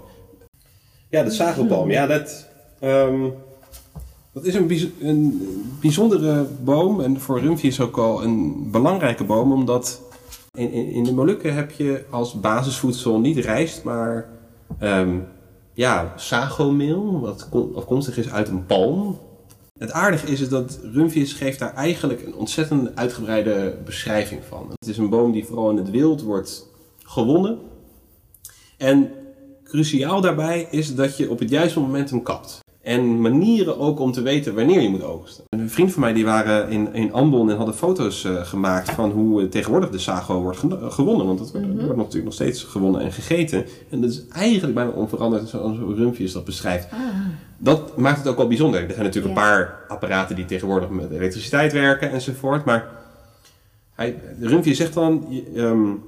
[1.10, 1.92] Ja, de zagelboom.
[1.92, 2.48] Ja, dat,
[2.80, 3.30] ehm,
[4.40, 5.42] dat is een, een
[5.82, 7.02] bijzondere boom.
[7.02, 9.52] En voor is ook al een belangrijke boom.
[9.52, 10.02] Omdat
[10.54, 14.30] in, in, de Molukken heb je als basisvoedsel niet rijst, maar
[14.80, 15.18] ehm,
[15.74, 17.20] ja, sagomeel.
[17.20, 19.20] Wat afkomstig is uit een palm.
[19.78, 24.68] Het aardige is, dat Rumphius geeft daar eigenlijk een ontzettend uitgebreide beschrijving van.
[24.70, 26.68] Het is een boom die vooral in het wild wordt
[27.04, 27.60] gewonnen.
[28.78, 29.12] En
[29.64, 32.60] cruciaal daarbij is dat je op het juiste moment hem kapt.
[32.90, 35.44] En manieren ook om te weten wanneer je moet oogsten.
[35.50, 39.12] Een vriend van mij die waren in, in Ambon en hadden foto's uh, gemaakt van
[39.12, 40.60] hoe uh, tegenwoordig de sago wordt
[40.94, 41.26] gewonnen.
[41.26, 43.66] Want het wordt natuurlijk nog steeds gewonnen en gegeten.
[43.90, 46.88] En dat is eigenlijk bijna onveranderd zoals zo Rumpjes dat beschrijft.
[46.92, 47.00] Ah.
[47.58, 48.82] Dat maakt het ook wel bijzonder.
[48.84, 52.66] Er zijn natuurlijk een paar apparaten die tegenwoordig met elektriciteit werken enzovoort.
[52.66, 52.90] Maar
[53.94, 56.04] hij, Rumpje zegt dan, je, um,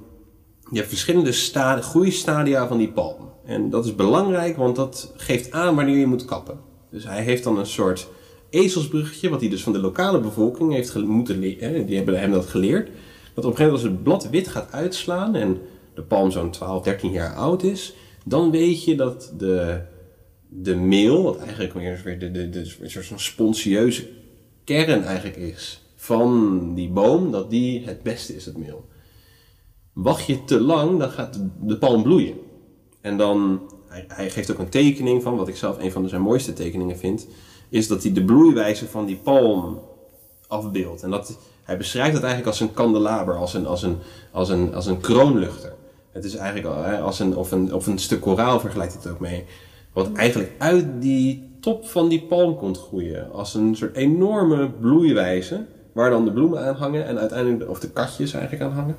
[0.70, 3.30] je hebt verschillende stadi groeistadia van die palm.
[3.44, 6.70] En dat is belangrijk, want dat geeft aan wanneer je moet kappen.
[6.92, 8.08] Dus hij heeft dan een soort
[8.50, 11.86] ezelsbruggetje, wat hij dus van de lokale bevolking heeft moeten leren.
[11.86, 12.90] Die hebben hem dat geleerd.
[13.34, 15.60] Dat op een gegeven moment als het blad wit gaat uitslaan en
[15.94, 19.80] de palm zo'n 12, 13 jaar oud is, dan weet je dat de,
[20.48, 24.08] de meel, wat eigenlijk weer de, de, de, een soort van sponsieuze
[24.64, 28.88] kern eigenlijk is van die boom, dat die het beste is, het meel.
[29.92, 32.34] Wacht je te lang, dan gaat de palm bloeien.
[33.00, 33.60] En dan,
[34.08, 37.26] hij, geeft ook een tekening van, wat ik zelf een van zijn mooiste tekeningen vind,
[37.68, 39.80] is dat hij de bloeiwijze van die palm
[40.46, 41.02] afbeeldt.
[41.02, 43.98] En dat, hij beschrijft het eigenlijk als een kandelaber, als een, als een,
[44.30, 45.72] als een, als een kroonluchter.
[46.10, 49.44] Het is eigenlijk als een, of, een, of een stuk koraal vergelijkt het ook mee.
[49.92, 53.32] Wat eigenlijk uit die top van die palm komt groeien.
[53.32, 55.64] Als een soort enorme bloeiwijze.
[55.92, 58.96] Waar dan de bloemen aan hangen en uiteindelijk, of de katjes eigenlijk aan hangen.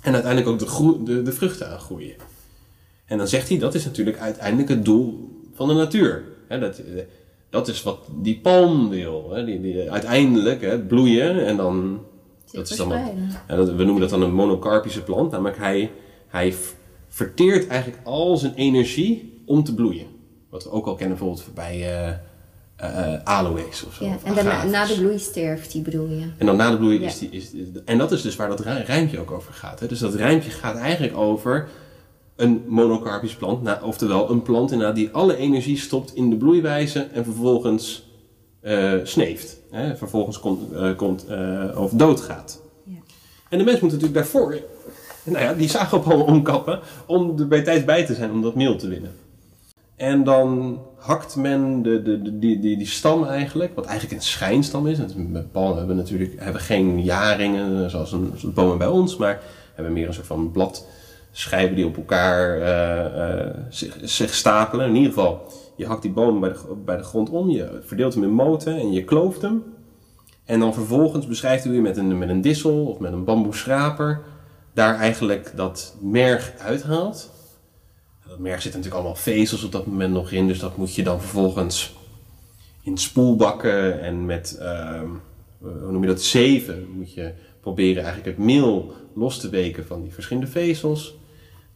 [0.00, 2.14] En uiteindelijk ook de, de, de vruchten aan groeien.
[3.06, 6.24] En dan zegt hij, dat is natuurlijk uiteindelijk het doel van de natuur.
[6.48, 7.02] dat, eh,
[7.50, 9.32] dat is wat die palm wil.
[9.44, 12.04] die, die, uiteindelijk bloeien en dan...
[12.52, 12.88] Dat is dan
[13.46, 15.30] we noemen dat dan een monocarpische plant.
[15.30, 15.90] Namelijk hij,
[16.28, 16.54] hij
[17.08, 20.06] verteert eigenlijk al zijn energie om te bloeien.
[20.50, 22.12] Wat we ook al kennen bijvoorbeeld bij uh,
[22.80, 24.04] uh, aloes of zo.
[24.04, 26.26] Ja, en daarna, na de bloei sterft die bedoel je.
[26.38, 27.30] En dan na de bloei is die...
[27.30, 27.50] Is,
[27.84, 29.80] en dat is dus waar dat rijmpje ook over gaat.
[29.80, 29.86] Hè?
[29.86, 31.68] Dus dat rijmpje gaat eigenlijk over
[32.36, 37.00] een monocarpisch plant, nou, oftewel een plant inderdaad die alle energie stopt in de bloeiwijze
[37.00, 38.06] en vervolgens
[38.62, 39.60] uh, sneeft.
[39.70, 42.60] Hè, vervolgens komt, uh, komt uh, of doodgaat.
[42.84, 42.98] Ja.
[43.48, 44.58] En de mens moet natuurlijk daarvoor
[45.24, 48.76] nou ja, die zaagopalm omkappen om er bij tijd bij te zijn om dat meel
[48.76, 49.10] te winnen.
[49.96, 54.26] En dan hakt men de, de, de, die, die, die stam eigenlijk, wat eigenlijk een
[54.26, 54.98] schijnstam is.
[55.14, 59.42] Met palmen hebben natuurlijk hebben geen jaringen zoals, een, zoals bomen bij ons, maar
[59.74, 60.86] hebben meer een soort van blad
[61.38, 64.88] schijven die op elkaar uh, zich, zich, stapelen.
[64.88, 68.14] In ieder geval, je hakt die boom bij de, bij de grond om, je verdeelt
[68.14, 69.62] hem in moten en je klooft hem.
[70.44, 74.22] En dan vervolgens beschrijft u met een, met een dissel of met een bamboeschraper
[74.72, 77.30] daar eigenlijk dat merg uithaalt.
[78.28, 81.02] Dat merg zit natuurlijk allemaal vezels op dat moment nog in, dus dat moet je
[81.02, 81.96] dan vervolgens
[82.82, 85.00] in spoelbakken en met, uh,
[85.58, 90.02] hoe noem je dat, zeven, moet je proberen eigenlijk het meel los te weken van
[90.02, 91.16] die verschillende vezels.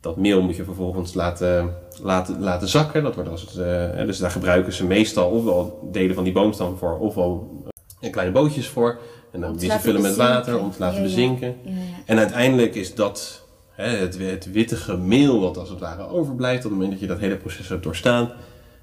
[0.00, 3.02] Dat meel moet je vervolgens laten, laten, laten zakken.
[3.02, 6.76] Dat wordt als het, uh, dus daar gebruiken ze meestal ofwel delen van die boomstam
[6.76, 7.62] voor, ofwel
[8.00, 8.98] uh, kleine bootjes voor.
[9.32, 11.56] En dan die ze vullen met water om te laten bezinken.
[11.62, 11.76] Ja, ja.
[12.06, 16.70] En uiteindelijk is dat hè, het, het wittige meel wat als het ware overblijft op
[16.70, 18.32] het moment dat je dat hele proces hebt doorstaan.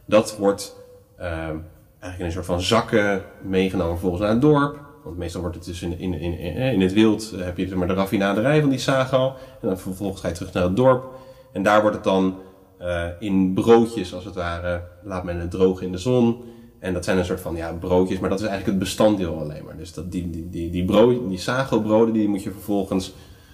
[0.06, 0.76] Dat wordt
[1.20, 4.87] uh, eigenlijk in een soort van zakken meegenomen volgens naar het dorp.
[5.08, 7.88] Want meestal wordt het dus in, in, in, in het wild, eh, heb je maar
[7.88, 9.34] de raffinaderij van die sago.
[9.62, 11.06] En dan vervolgens ga je terug naar het dorp.
[11.52, 12.36] En daar wordt het dan
[12.82, 16.38] uh, in broodjes, als het ware, laat men het drogen in de zon.
[16.80, 19.66] En dat zijn een soort van ja, broodjes, maar dat is eigenlijk het bestanddeel alleen
[19.66, 19.78] maar.
[19.78, 23.14] Dus dat, die, die, die, brood, die sago-broden, die moet je vervolgens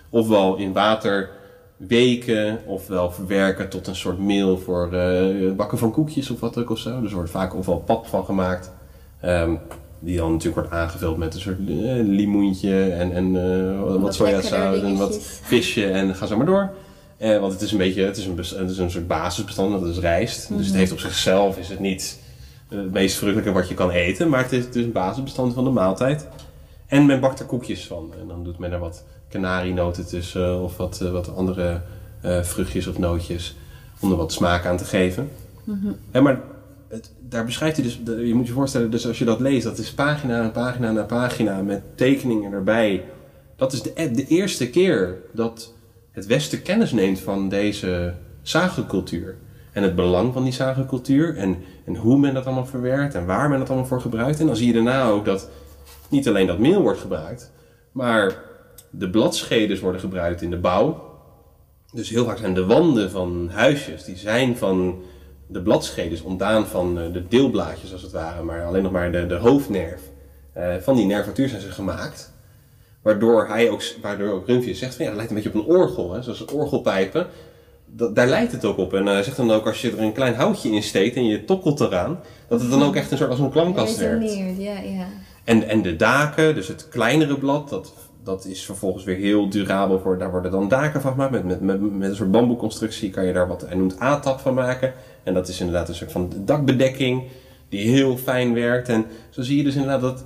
[0.09, 1.29] ofwel in water
[1.77, 6.69] weken, ofwel verwerken tot een soort meel voor uh, bakken van koekjes of wat ook
[6.69, 7.01] of zo.
[7.01, 8.71] Dus er wordt vaak ofwel pap van gemaakt.
[9.25, 9.59] Um,
[10.03, 14.81] die dan natuurlijk wordt aangevuld met een soort uh, limoentje en, en uh, wat sojasaus
[14.81, 16.71] en wat visje en ga zo maar door.
[17.19, 19.89] Uh, want het is een beetje, het is een, het is een soort basisbestand, dat
[19.89, 20.47] is rijst.
[20.47, 20.77] Dus het mhm.
[20.77, 22.19] heeft op zichzelf, is het niet
[22.67, 25.63] het meest vruchtelijke wat je kan eten, maar het is, het is een basisbestand van
[25.63, 26.27] de maaltijd.
[26.87, 28.13] En men bakt er koekjes van.
[28.19, 31.81] En dan doet men er wat kanarienoten tussen of wat, wat andere
[32.21, 33.55] vruchtjes of nootjes
[33.99, 35.29] om er wat smaak aan te geven.
[35.63, 36.41] Mm maar
[37.19, 39.93] daar beschrijft hij dus, je moet je voorstellen, dus als je dat leest, dat is
[39.93, 43.05] pagina na pagina na pagina met tekeningen erbij.
[43.55, 45.73] Dat is de, de eerste keer dat
[46.11, 49.35] het Westen kennis neemt van deze zagencultuur.
[49.71, 53.49] En het belang van die zagencultuur en, en hoe men dat allemaal verwerkt en waar
[53.49, 54.39] men dat allemaal voor gebruikt.
[54.39, 55.49] En dan zie je daarna ook dat
[56.09, 57.51] niet alleen dat meel wordt gebruikt,
[57.91, 58.43] maar
[58.89, 61.11] de bladschedes worden gebruikt in de bouw.
[61.93, 65.01] Dus heel vaak zijn de wanden van huisjes, die zijn van
[65.53, 69.11] de bladschedes is ontdaan van eh, de deelblaadjes als het ware, maar alleen nog maar
[69.11, 70.01] de, de hoofdnerf.
[70.57, 72.31] Uh, van die nervatuur zijn ze gemaakt.
[73.01, 75.75] Waardoor hij ook, waardoor ook Rumpje zegt van ja, het lijkt een beetje op een
[75.75, 77.27] orgel, hè, zoals orgelpijpen.
[77.85, 78.93] dat, daar lijkt het ook op.
[78.93, 81.45] En hij zegt dan ook, als je er een klein houtje in steekt en je
[81.45, 84.35] tokkelt eraan, dat het dan ook echt een soort als een klankkast werkt.
[84.57, 85.07] Ja, ja.
[85.43, 87.93] En, en de daken, dus het kleinere blad, dat,
[88.23, 90.17] dat is vervolgens weer heel durabel voor.
[90.17, 91.31] Daar worden dan daken van gemaakt.
[91.31, 94.53] Met, met, met, met een soort bamboeconstructie kan je daar wat, hij noemt A-tap van
[94.53, 94.93] maken.
[95.23, 97.23] En dat is inderdaad een soort van dakbedekking
[97.69, 98.89] die heel fijn werkt.
[98.89, 100.23] En zo zie je dus inderdaad dat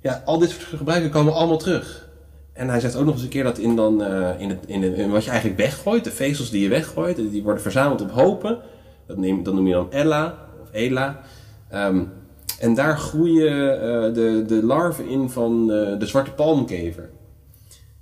[0.00, 2.08] ja, al dit soort gebruiken komen allemaal terug.
[2.52, 4.82] En hij zegt ook nog eens een keer dat in, dan, eh, in, het, in,
[4.82, 8.58] in wat je eigenlijk weggooit, de vezels die je weggooit, die worden verzameld op hopen.
[9.06, 11.20] Dat, neem, dat noem je dan Ella of Ela.
[11.68, 12.02] Ehm,
[12.58, 17.10] en daar groeien eh, de, de larven in van eh, de zwarte palmkever.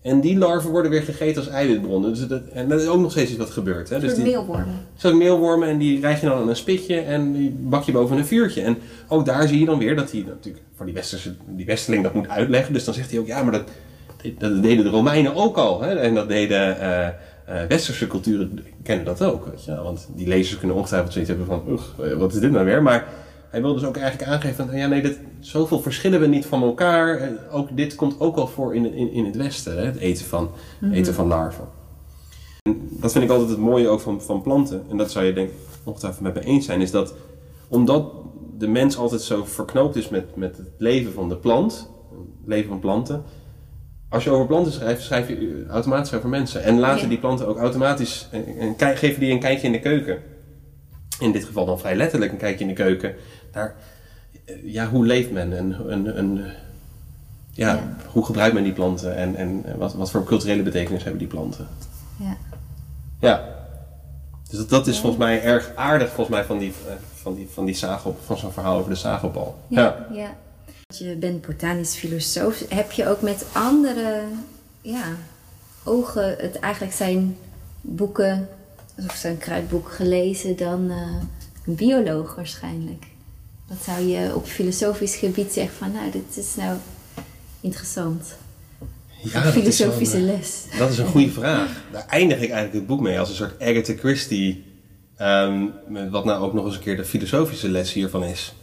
[0.03, 2.11] En die larven worden weer gegeten als eiwitbronnen.
[2.11, 3.89] Dus dat, en dat is ook nog steeds iets wat gebeurt.
[3.89, 4.01] Hè?
[4.01, 4.87] Dus die, meelwormen.
[4.95, 8.17] Zo'n meelwormen en die rijg je dan aan een spitje en die bak je boven
[8.17, 8.63] een vuurtje.
[8.63, 8.79] En
[9.09, 12.15] ook daar zie je dan weer dat hij natuurlijk voor die, westerse, die westerling dat
[12.15, 12.73] moet uitleggen.
[12.73, 13.69] Dus dan zegt hij ook, ja, maar dat,
[14.39, 15.83] dat deden de Romeinen ook al.
[15.83, 15.95] Hè?
[15.95, 17.09] En dat deden eh,
[17.69, 19.47] westerse culturen kennen dat ook.
[19.47, 19.83] Weet je?
[19.83, 22.83] Want die lezers kunnen ongetwijfeld zoiets hebben van, ugh, wat is dit nou weer?
[22.83, 23.07] Maar
[23.53, 26.63] hij wil dus ook eigenlijk aangeven van, ja nee, dat, zoveel verschillen we niet van
[26.63, 27.17] elkaar.
[27.17, 29.85] Eh, Ook, dit komt ook al voor in, in, in het westen, hè?
[29.85, 30.51] het eten van,
[30.93, 31.69] eten van larven.
[32.91, 34.83] Dat vind ik altijd het mooie ook van, van planten.
[34.91, 36.81] En dat zou je denk ik ongetwijfeld met me eens zijn.
[36.81, 37.15] Is dat
[37.69, 38.13] omdat
[38.59, 41.91] de mens altijd zo verknoopt is met, met het leven van de plant.
[42.41, 43.23] Het leven van planten.
[44.09, 46.63] Als je over planten schrijft, schrijf je automatisch over mensen.
[46.63, 47.09] En laten Ja.
[47.09, 48.29] die planten ook automatisch...
[48.77, 50.19] Kijk- geven die een kijkje in de keuken.
[51.21, 53.15] In dit geval dan vrij letterlijk een kijkje in de keuken.
[53.53, 53.75] Daar,
[54.45, 55.57] eh, ja, hoe leeft men?
[55.59, 56.37] En, een, een,
[57.51, 57.97] ja, Ja.
[58.13, 59.17] hoe gebruikt men die planten?
[59.17, 61.67] En, en wat, wat voor culturele betekenis hebben die planten?
[62.17, 62.37] Ja.
[63.21, 63.45] Ja.
[64.49, 67.49] Dus dat, dat is volgens mij erg aardig volgens mij van die, eh, van die,
[67.53, 69.59] van die zagel, van zo'n verhaal over de zagelbal.
[69.69, 70.35] Ja, ja.
[70.87, 72.65] Je bent botanisch filosoof.
[72.69, 74.23] Heb je ook met andere
[74.81, 75.05] ja,
[75.85, 77.37] ogen het eigenlijk zijn
[77.81, 78.49] boeken,
[79.07, 80.97] of zijn kruidboek gelezen dan eh,
[81.67, 83.05] een bioloog waarschijnlijk?
[83.73, 86.77] Wat zou je op filosofisch gebied zeggen van, nou, dit is nou
[87.61, 88.37] interessant.
[89.23, 90.65] Ja, Een filosofische een- les.
[90.79, 91.83] Dat is een goede vraag.
[91.93, 94.65] Daar eindig ik eigenlijk het boek mee als een soort Agatha Christie.
[95.17, 95.67] ehm,
[96.11, 98.55] wat nou ook nog eens een keer de filosofische les hiervan is.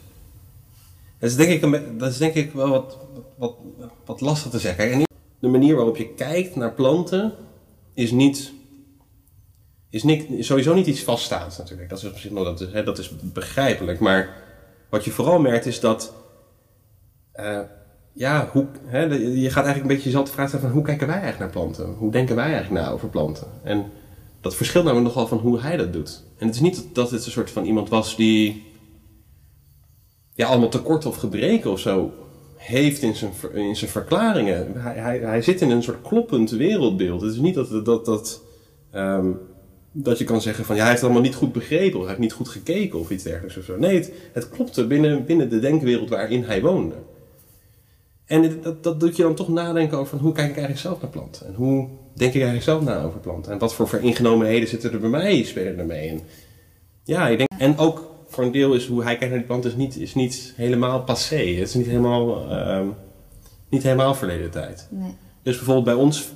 [1.19, 2.97] Dat is denk ik, een, dat is denk ik wel wat,
[3.37, 3.55] wat,
[4.05, 4.91] wat lastig te zeggen.
[4.91, 5.03] En
[5.39, 7.33] de manier waarop je kijkt naar planten
[7.93, 8.51] is niet.
[9.89, 11.89] Is niet, sowieso niet iets vaststaands natuurlijk.
[11.89, 13.99] Dat is, wel- dat, is, hè, dat is begrijpelijk.
[13.99, 14.47] Maar
[14.89, 16.13] wat je vooral merkt is dat.
[17.31, 17.59] eh,
[18.13, 21.07] ja, hoe, hè, je gaat eigenlijk een beetje jezelf de vraag stellen van hoe kijken
[21.07, 21.93] wij eigenlijk naar planten?
[21.93, 23.47] Hoe denken wij eigenlijk na over planten?
[23.63, 23.85] En
[24.41, 26.23] dat verschilt namelijk nogal van hoe hij dat doet.
[26.37, 28.63] En het is niet dat, het een soort van iemand was die
[30.33, 32.11] ja, allemaal tekorten of gebreken of zo
[32.55, 34.81] heeft in zijn, in zijn verklaringen.
[34.81, 37.21] Hij, hij, hij zit in een soort kloppend wereldbeeld.
[37.21, 38.41] Het is niet dat, dat, dat,
[38.91, 39.31] ehm,
[40.03, 42.07] dat je kan zeggen van ja, hij heeft het allemaal niet goed begrepen of hij
[42.07, 43.77] heeft niet goed gekeken of iets dergelijks of zo.
[43.77, 46.95] Nee, het, het klopte binnen, binnen de denkwereld waarin hij woonde.
[48.25, 51.01] En dat, dat doet je dan toch nadenken over van hoe kijk ik eigenlijk zelf
[51.01, 51.47] naar planten?
[51.47, 53.51] En hoe denk ik eigenlijk zelf na over planten?
[53.51, 56.09] En wat voor ingenomenheden zitten er bij mij, spelen er mee?
[56.09, 56.19] En,
[57.03, 59.69] ja, ik denk, en ook voor een deel is hoe hij kijkt naar die planten
[59.69, 61.35] is niet, is niet helemaal passé.
[61.35, 62.87] Het is niet helemaal, ehm,
[63.69, 64.87] niet helemaal verleden tijd.
[64.89, 65.15] Nee.
[65.43, 66.31] Dus bijvoorbeeld bij ons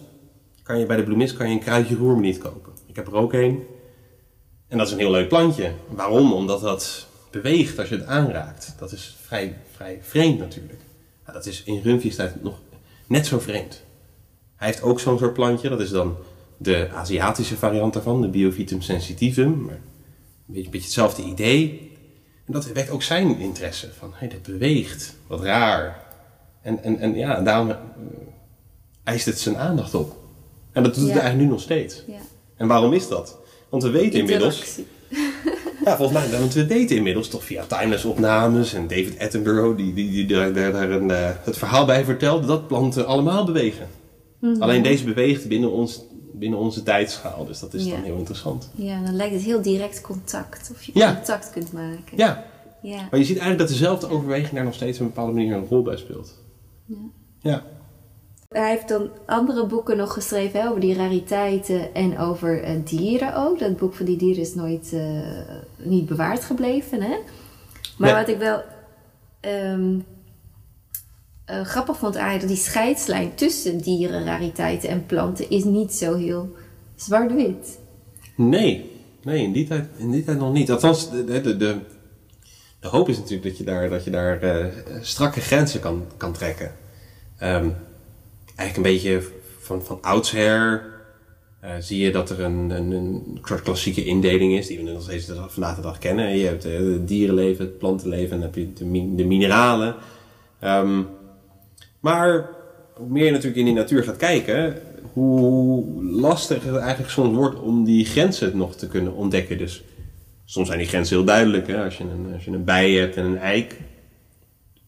[0.63, 2.71] kan je bij de bloemist kan je een kruidje roermeniet kopen.
[2.93, 3.65] Ik heb er ook een.
[4.67, 5.71] En dat is een heel leuk plantje.
[5.89, 6.33] Waarom?
[6.33, 8.75] Omdat dat beweegt als je het aanraakt.
[8.77, 10.79] Dat is vrij, vrij vreemd natuurlijk.
[11.23, 12.59] Nou, dat is in Rumfi's tijd nog
[13.07, 13.83] net zo vreemd.
[14.55, 15.69] Hij heeft ook zo'n soort plantje.
[15.69, 16.15] Dat is dan
[16.57, 19.61] de Aziatische variant daarvan, de Biophytum sensitivum.
[19.61, 19.81] Maar een
[20.45, 21.91] beetje, beetje hetzelfde idee.
[22.45, 23.89] En dat wekt ook zijn interesse.
[23.97, 25.15] Van, hé, dat beweegt.
[25.27, 26.05] Wat raar.
[26.61, 27.77] En, en, en ja, daarom eh,
[29.03, 30.17] eist het zijn aandacht op.
[30.71, 32.03] En dat doet het eigenlijk nu nog steeds.
[32.07, 32.19] Ja.
[32.63, 33.37] En waarom is dat?
[33.69, 34.63] Want we weten inmiddels...
[35.85, 39.93] Ja, volgens mij, want we weten inmiddels toch via timeless opnames en David Attenborough, die,
[39.93, 43.87] die, die daar, daar, daar een, eh, het verhaal bij vertelt, dat planten allemaal bewegen.
[44.39, 44.61] Mhm.
[44.61, 46.01] Alleen deze beweegt binnen, ons,
[46.33, 47.91] binnen onze tijdschaal, dus dat is Ja.
[47.91, 48.69] dan heel interessant.
[48.75, 50.71] Ja, dan lijkt het heel direct contact.
[50.73, 51.13] Of je Ja.
[51.15, 52.17] contact kunt maken.
[52.17, 52.45] Ja,
[52.81, 53.07] Ja.
[53.09, 55.65] maar je ziet eigenlijk dat dezelfde overweging daar nog steeds op een bepaalde manier een
[55.69, 56.33] rol bij speelt.
[56.85, 56.95] Ja.
[57.41, 57.63] Ja.
[58.53, 63.35] Hij heeft dan andere boeken nog geschreven hè, over die rariteiten en over eh, dieren
[63.35, 63.59] ook.
[63.59, 65.19] Dat boek van die dieren is nooit eh,
[65.77, 67.01] niet bewaard gebleven.
[67.01, 67.17] Hè?
[67.97, 68.19] Maar Nee.
[68.19, 68.61] wat ik wel
[69.39, 69.99] ehm,
[71.45, 76.55] eh, grappig vond eigenlijk, die scheidslijn tussen dieren, rariteiten en planten is niet zo heel
[76.95, 77.79] zwart-wit.
[78.35, 78.91] Nee,
[79.23, 80.71] nee, in die tijd, in die tijd nog niet.
[80.71, 81.77] Althans, de, de, de, de,
[82.79, 86.71] de hoop is natuurlijk dat je daar, dat je daar strakke grenzen kan, kan trekken.
[87.37, 87.69] Ehm,
[88.55, 89.29] eigenlijk een beetje
[89.59, 90.91] van, van oudsher
[91.59, 95.31] eh, zie je dat er een, een, een klassieke indeling is, die we nog steeds
[95.47, 96.37] vandaag de dag kennen.
[96.37, 99.95] Je hebt het dierenleven, het plantenleven en dan heb je de, de mineralen.
[100.59, 101.01] Ehm,
[101.99, 102.49] maar
[102.93, 104.81] hoe meer je natuurlijk in die natuur gaat kijken,
[105.13, 109.57] hoe lastig het eigenlijk soms wordt om die grenzen nog te kunnen ontdekken.
[109.57, 109.83] Dus
[110.45, 111.67] soms zijn die grenzen heel duidelijk.
[111.67, 111.83] Hè?
[111.83, 113.79] Als, je een, als je een bij hebt en een eik,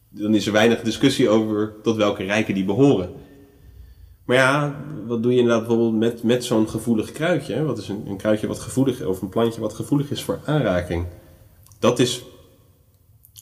[0.10, 3.10] dan is er weinig discussie over tot welke rijken die behoren.
[4.26, 4.76] Maar ja,
[5.08, 7.64] wat doe je inderdaad bijvoorbeeld met, met zo'n gevoelig kruidje?
[7.64, 11.06] Wat is een, een kruidje wat gevoelig, of een plantje wat gevoelig is voor aanraking?
[11.80, 12.26] Dat is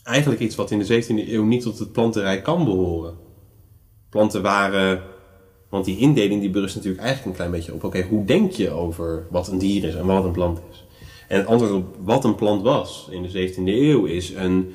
[0.04, 3.18] eigenlijk iets wat in de 17e eeuw niet tot het plantenrijk kan behoren.
[4.10, 5.02] Planten waren,
[5.70, 8.70] want die indeling die berust natuurlijk eigenlijk een klein beetje op, oké, hoe denk je
[8.70, 10.86] over wat een dier is en wat een plant is?
[11.28, 14.74] En het antwoord op wat een plant was in de 17e eeuw is een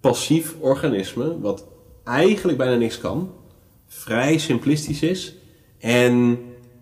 [0.00, 1.66] passief organisme wat
[2.04, 3.30] eigenlijk bijna niks kan,
[3.92, 5.34] vrij simplistisch is
[5.78, 6.38] en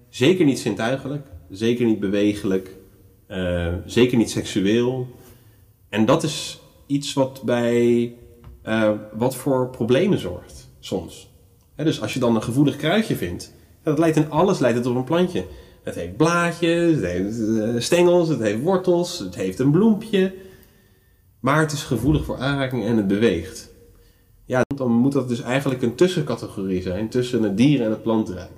[0.08, 2.76] zeker niet zintuigelijk, zeker niet bewegelijk,
[3.28, 5.08] uh, zeker niet seksueel.
[5.88, 8.14] En dat is iets wat bij
[8.64, 11.30] uh, wat voor problemen zorgt soms.
[11.76, 13.52] dus als je dan een gevoelig kruidje vindt,
[13.82, 15.44] dat leidt in alles leidt het op een plantje.
[15.82, 20.34] Het heeft blaadjes, het heeft uh, stengels, het heeft wortels, het heeft een bloempje.
[21.40, 23.70] Maar het is gevoelig voor aanraking en het beweegt.
[24.48, 28.50] Ja, dan moet dat dus eigenlijk een tussencategorie zijn tussen het dier en het plantenrijk.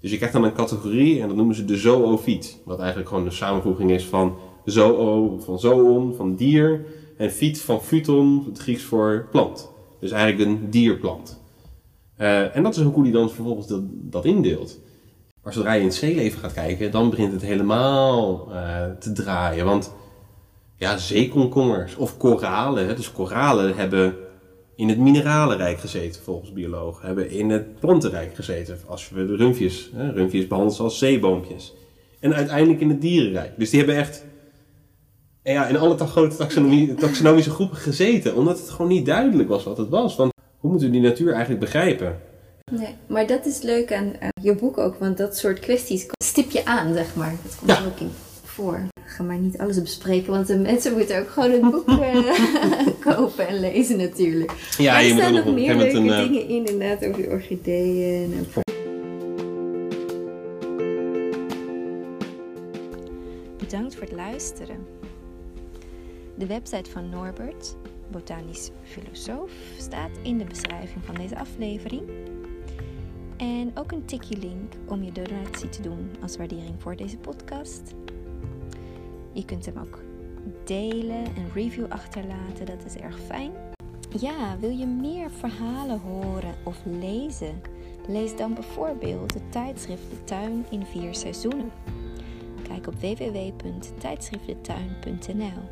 [0.00, 2.58] Dus je krijgt dan een categorie en dat noemen ze de zoofiet.
[2.64, 6.84] Wat eigenlijk gewoon een samenvoeging is van zoo, van zoon, van dier,
[7.16, 9.70] en fiet van futon, het Grieks voor plant.
[10.00, 11.40] Dus eigenlijk een dierplant.
[12.18, 14.78] Uh, en dat is hoe hij dan vervolgens dat, dat indeelt.
[15.42, 19.64] Maar zodra je in het zeeleven gaat kijken, dan begint het helemaal uh, te draaien.
[19.64, 19.94] Want
[20.76, 24.24] ja, zeekomkommers of koralen, dus koralen hebben
[24.76, 27.06] in het mineralenrijk gezeten volgens biologen.
[27.06, 31.74] Hebben in het plantenrijk gezeten als we de rumfjes, hè, rumfjes behandelen als zeeboompjes.
[32.20, 33.52] En uiteindelijk in het dierenrijk.
[33.56, 34.24] Dus die hebben echt
[35.42, 38.36] ja, in alle grote taxonomie, taxonomische groepen gezeten.
[38.36, 40.16] Omdat het gewoon niet duidelijk was wat het was.
[40.16, 42.20] Want hoe moeten we die natuur eigenlijk begrijpen?
[42.72, 44.12] Nee, maar dat is leuk aan
[44.42, 44.98] je boek ook.
[44.98, 47.34] Want dat soort kwesties stip je aan, zeg maar.
[47.42, 48.10] Dat komt er ook in
[48.44, 48.86] voor.
[49.16, 52.26] Ga maar niet alles bespreken, want de mensen moeten ook gewoon het boek uh,
[53.14, 54.52] kopen en lezen natuurlijk.
[54.78, 58.32] Ja, maar er staan nog meer leuke een, dingen in, inderdaad, over de orchideeën.
[58.32, 58.46] En...
[63.56, 64.86] Bedankt voor het luisteren.
[66.34, 67.76] De website van Norbert,
[68.10, 72.02] botanisch filosoof, staat in de beschrijving van deze aflevering.
[73.36, 77.94] En ook een tikje link om je donatie te doen als waardering voor deze podcast.
[79.36, 80.02] Je kunt hem ook
[80.64, 83.52] delen en review achterlaten, dat is erg fijn.
[84.20, 87.60] Ja, wil je meer verhalen horen of lezen?
[88.08, 91.70] Lees dan bijvoorbeeld het tijdschrift De Tuin in vier seizoenen.
[92.62, 95.62] Kijk op www.tijdschriftdetuin.nl.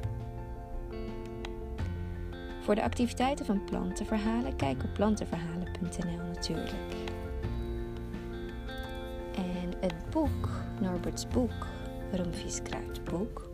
[2.61, 6.75] Voor de activiteiten van plantenverhalen kijk op plantenverhalen.nl natuurlijk.
[9.35, 10.49] En het boek,
[10.81, 11.67] Norberts boek,
[12.13, 13.53] Rumfies Kruidboek,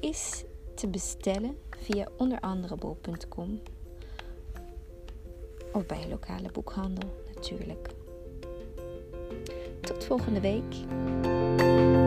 [0.00, 0.44] is
[0.74, 3.60] te bestellen via onder andere bol.com
[5.72, 7.88] of bij een lokale boekhandel natuurlijk.
[9.80, 12.06] Tot volgende week.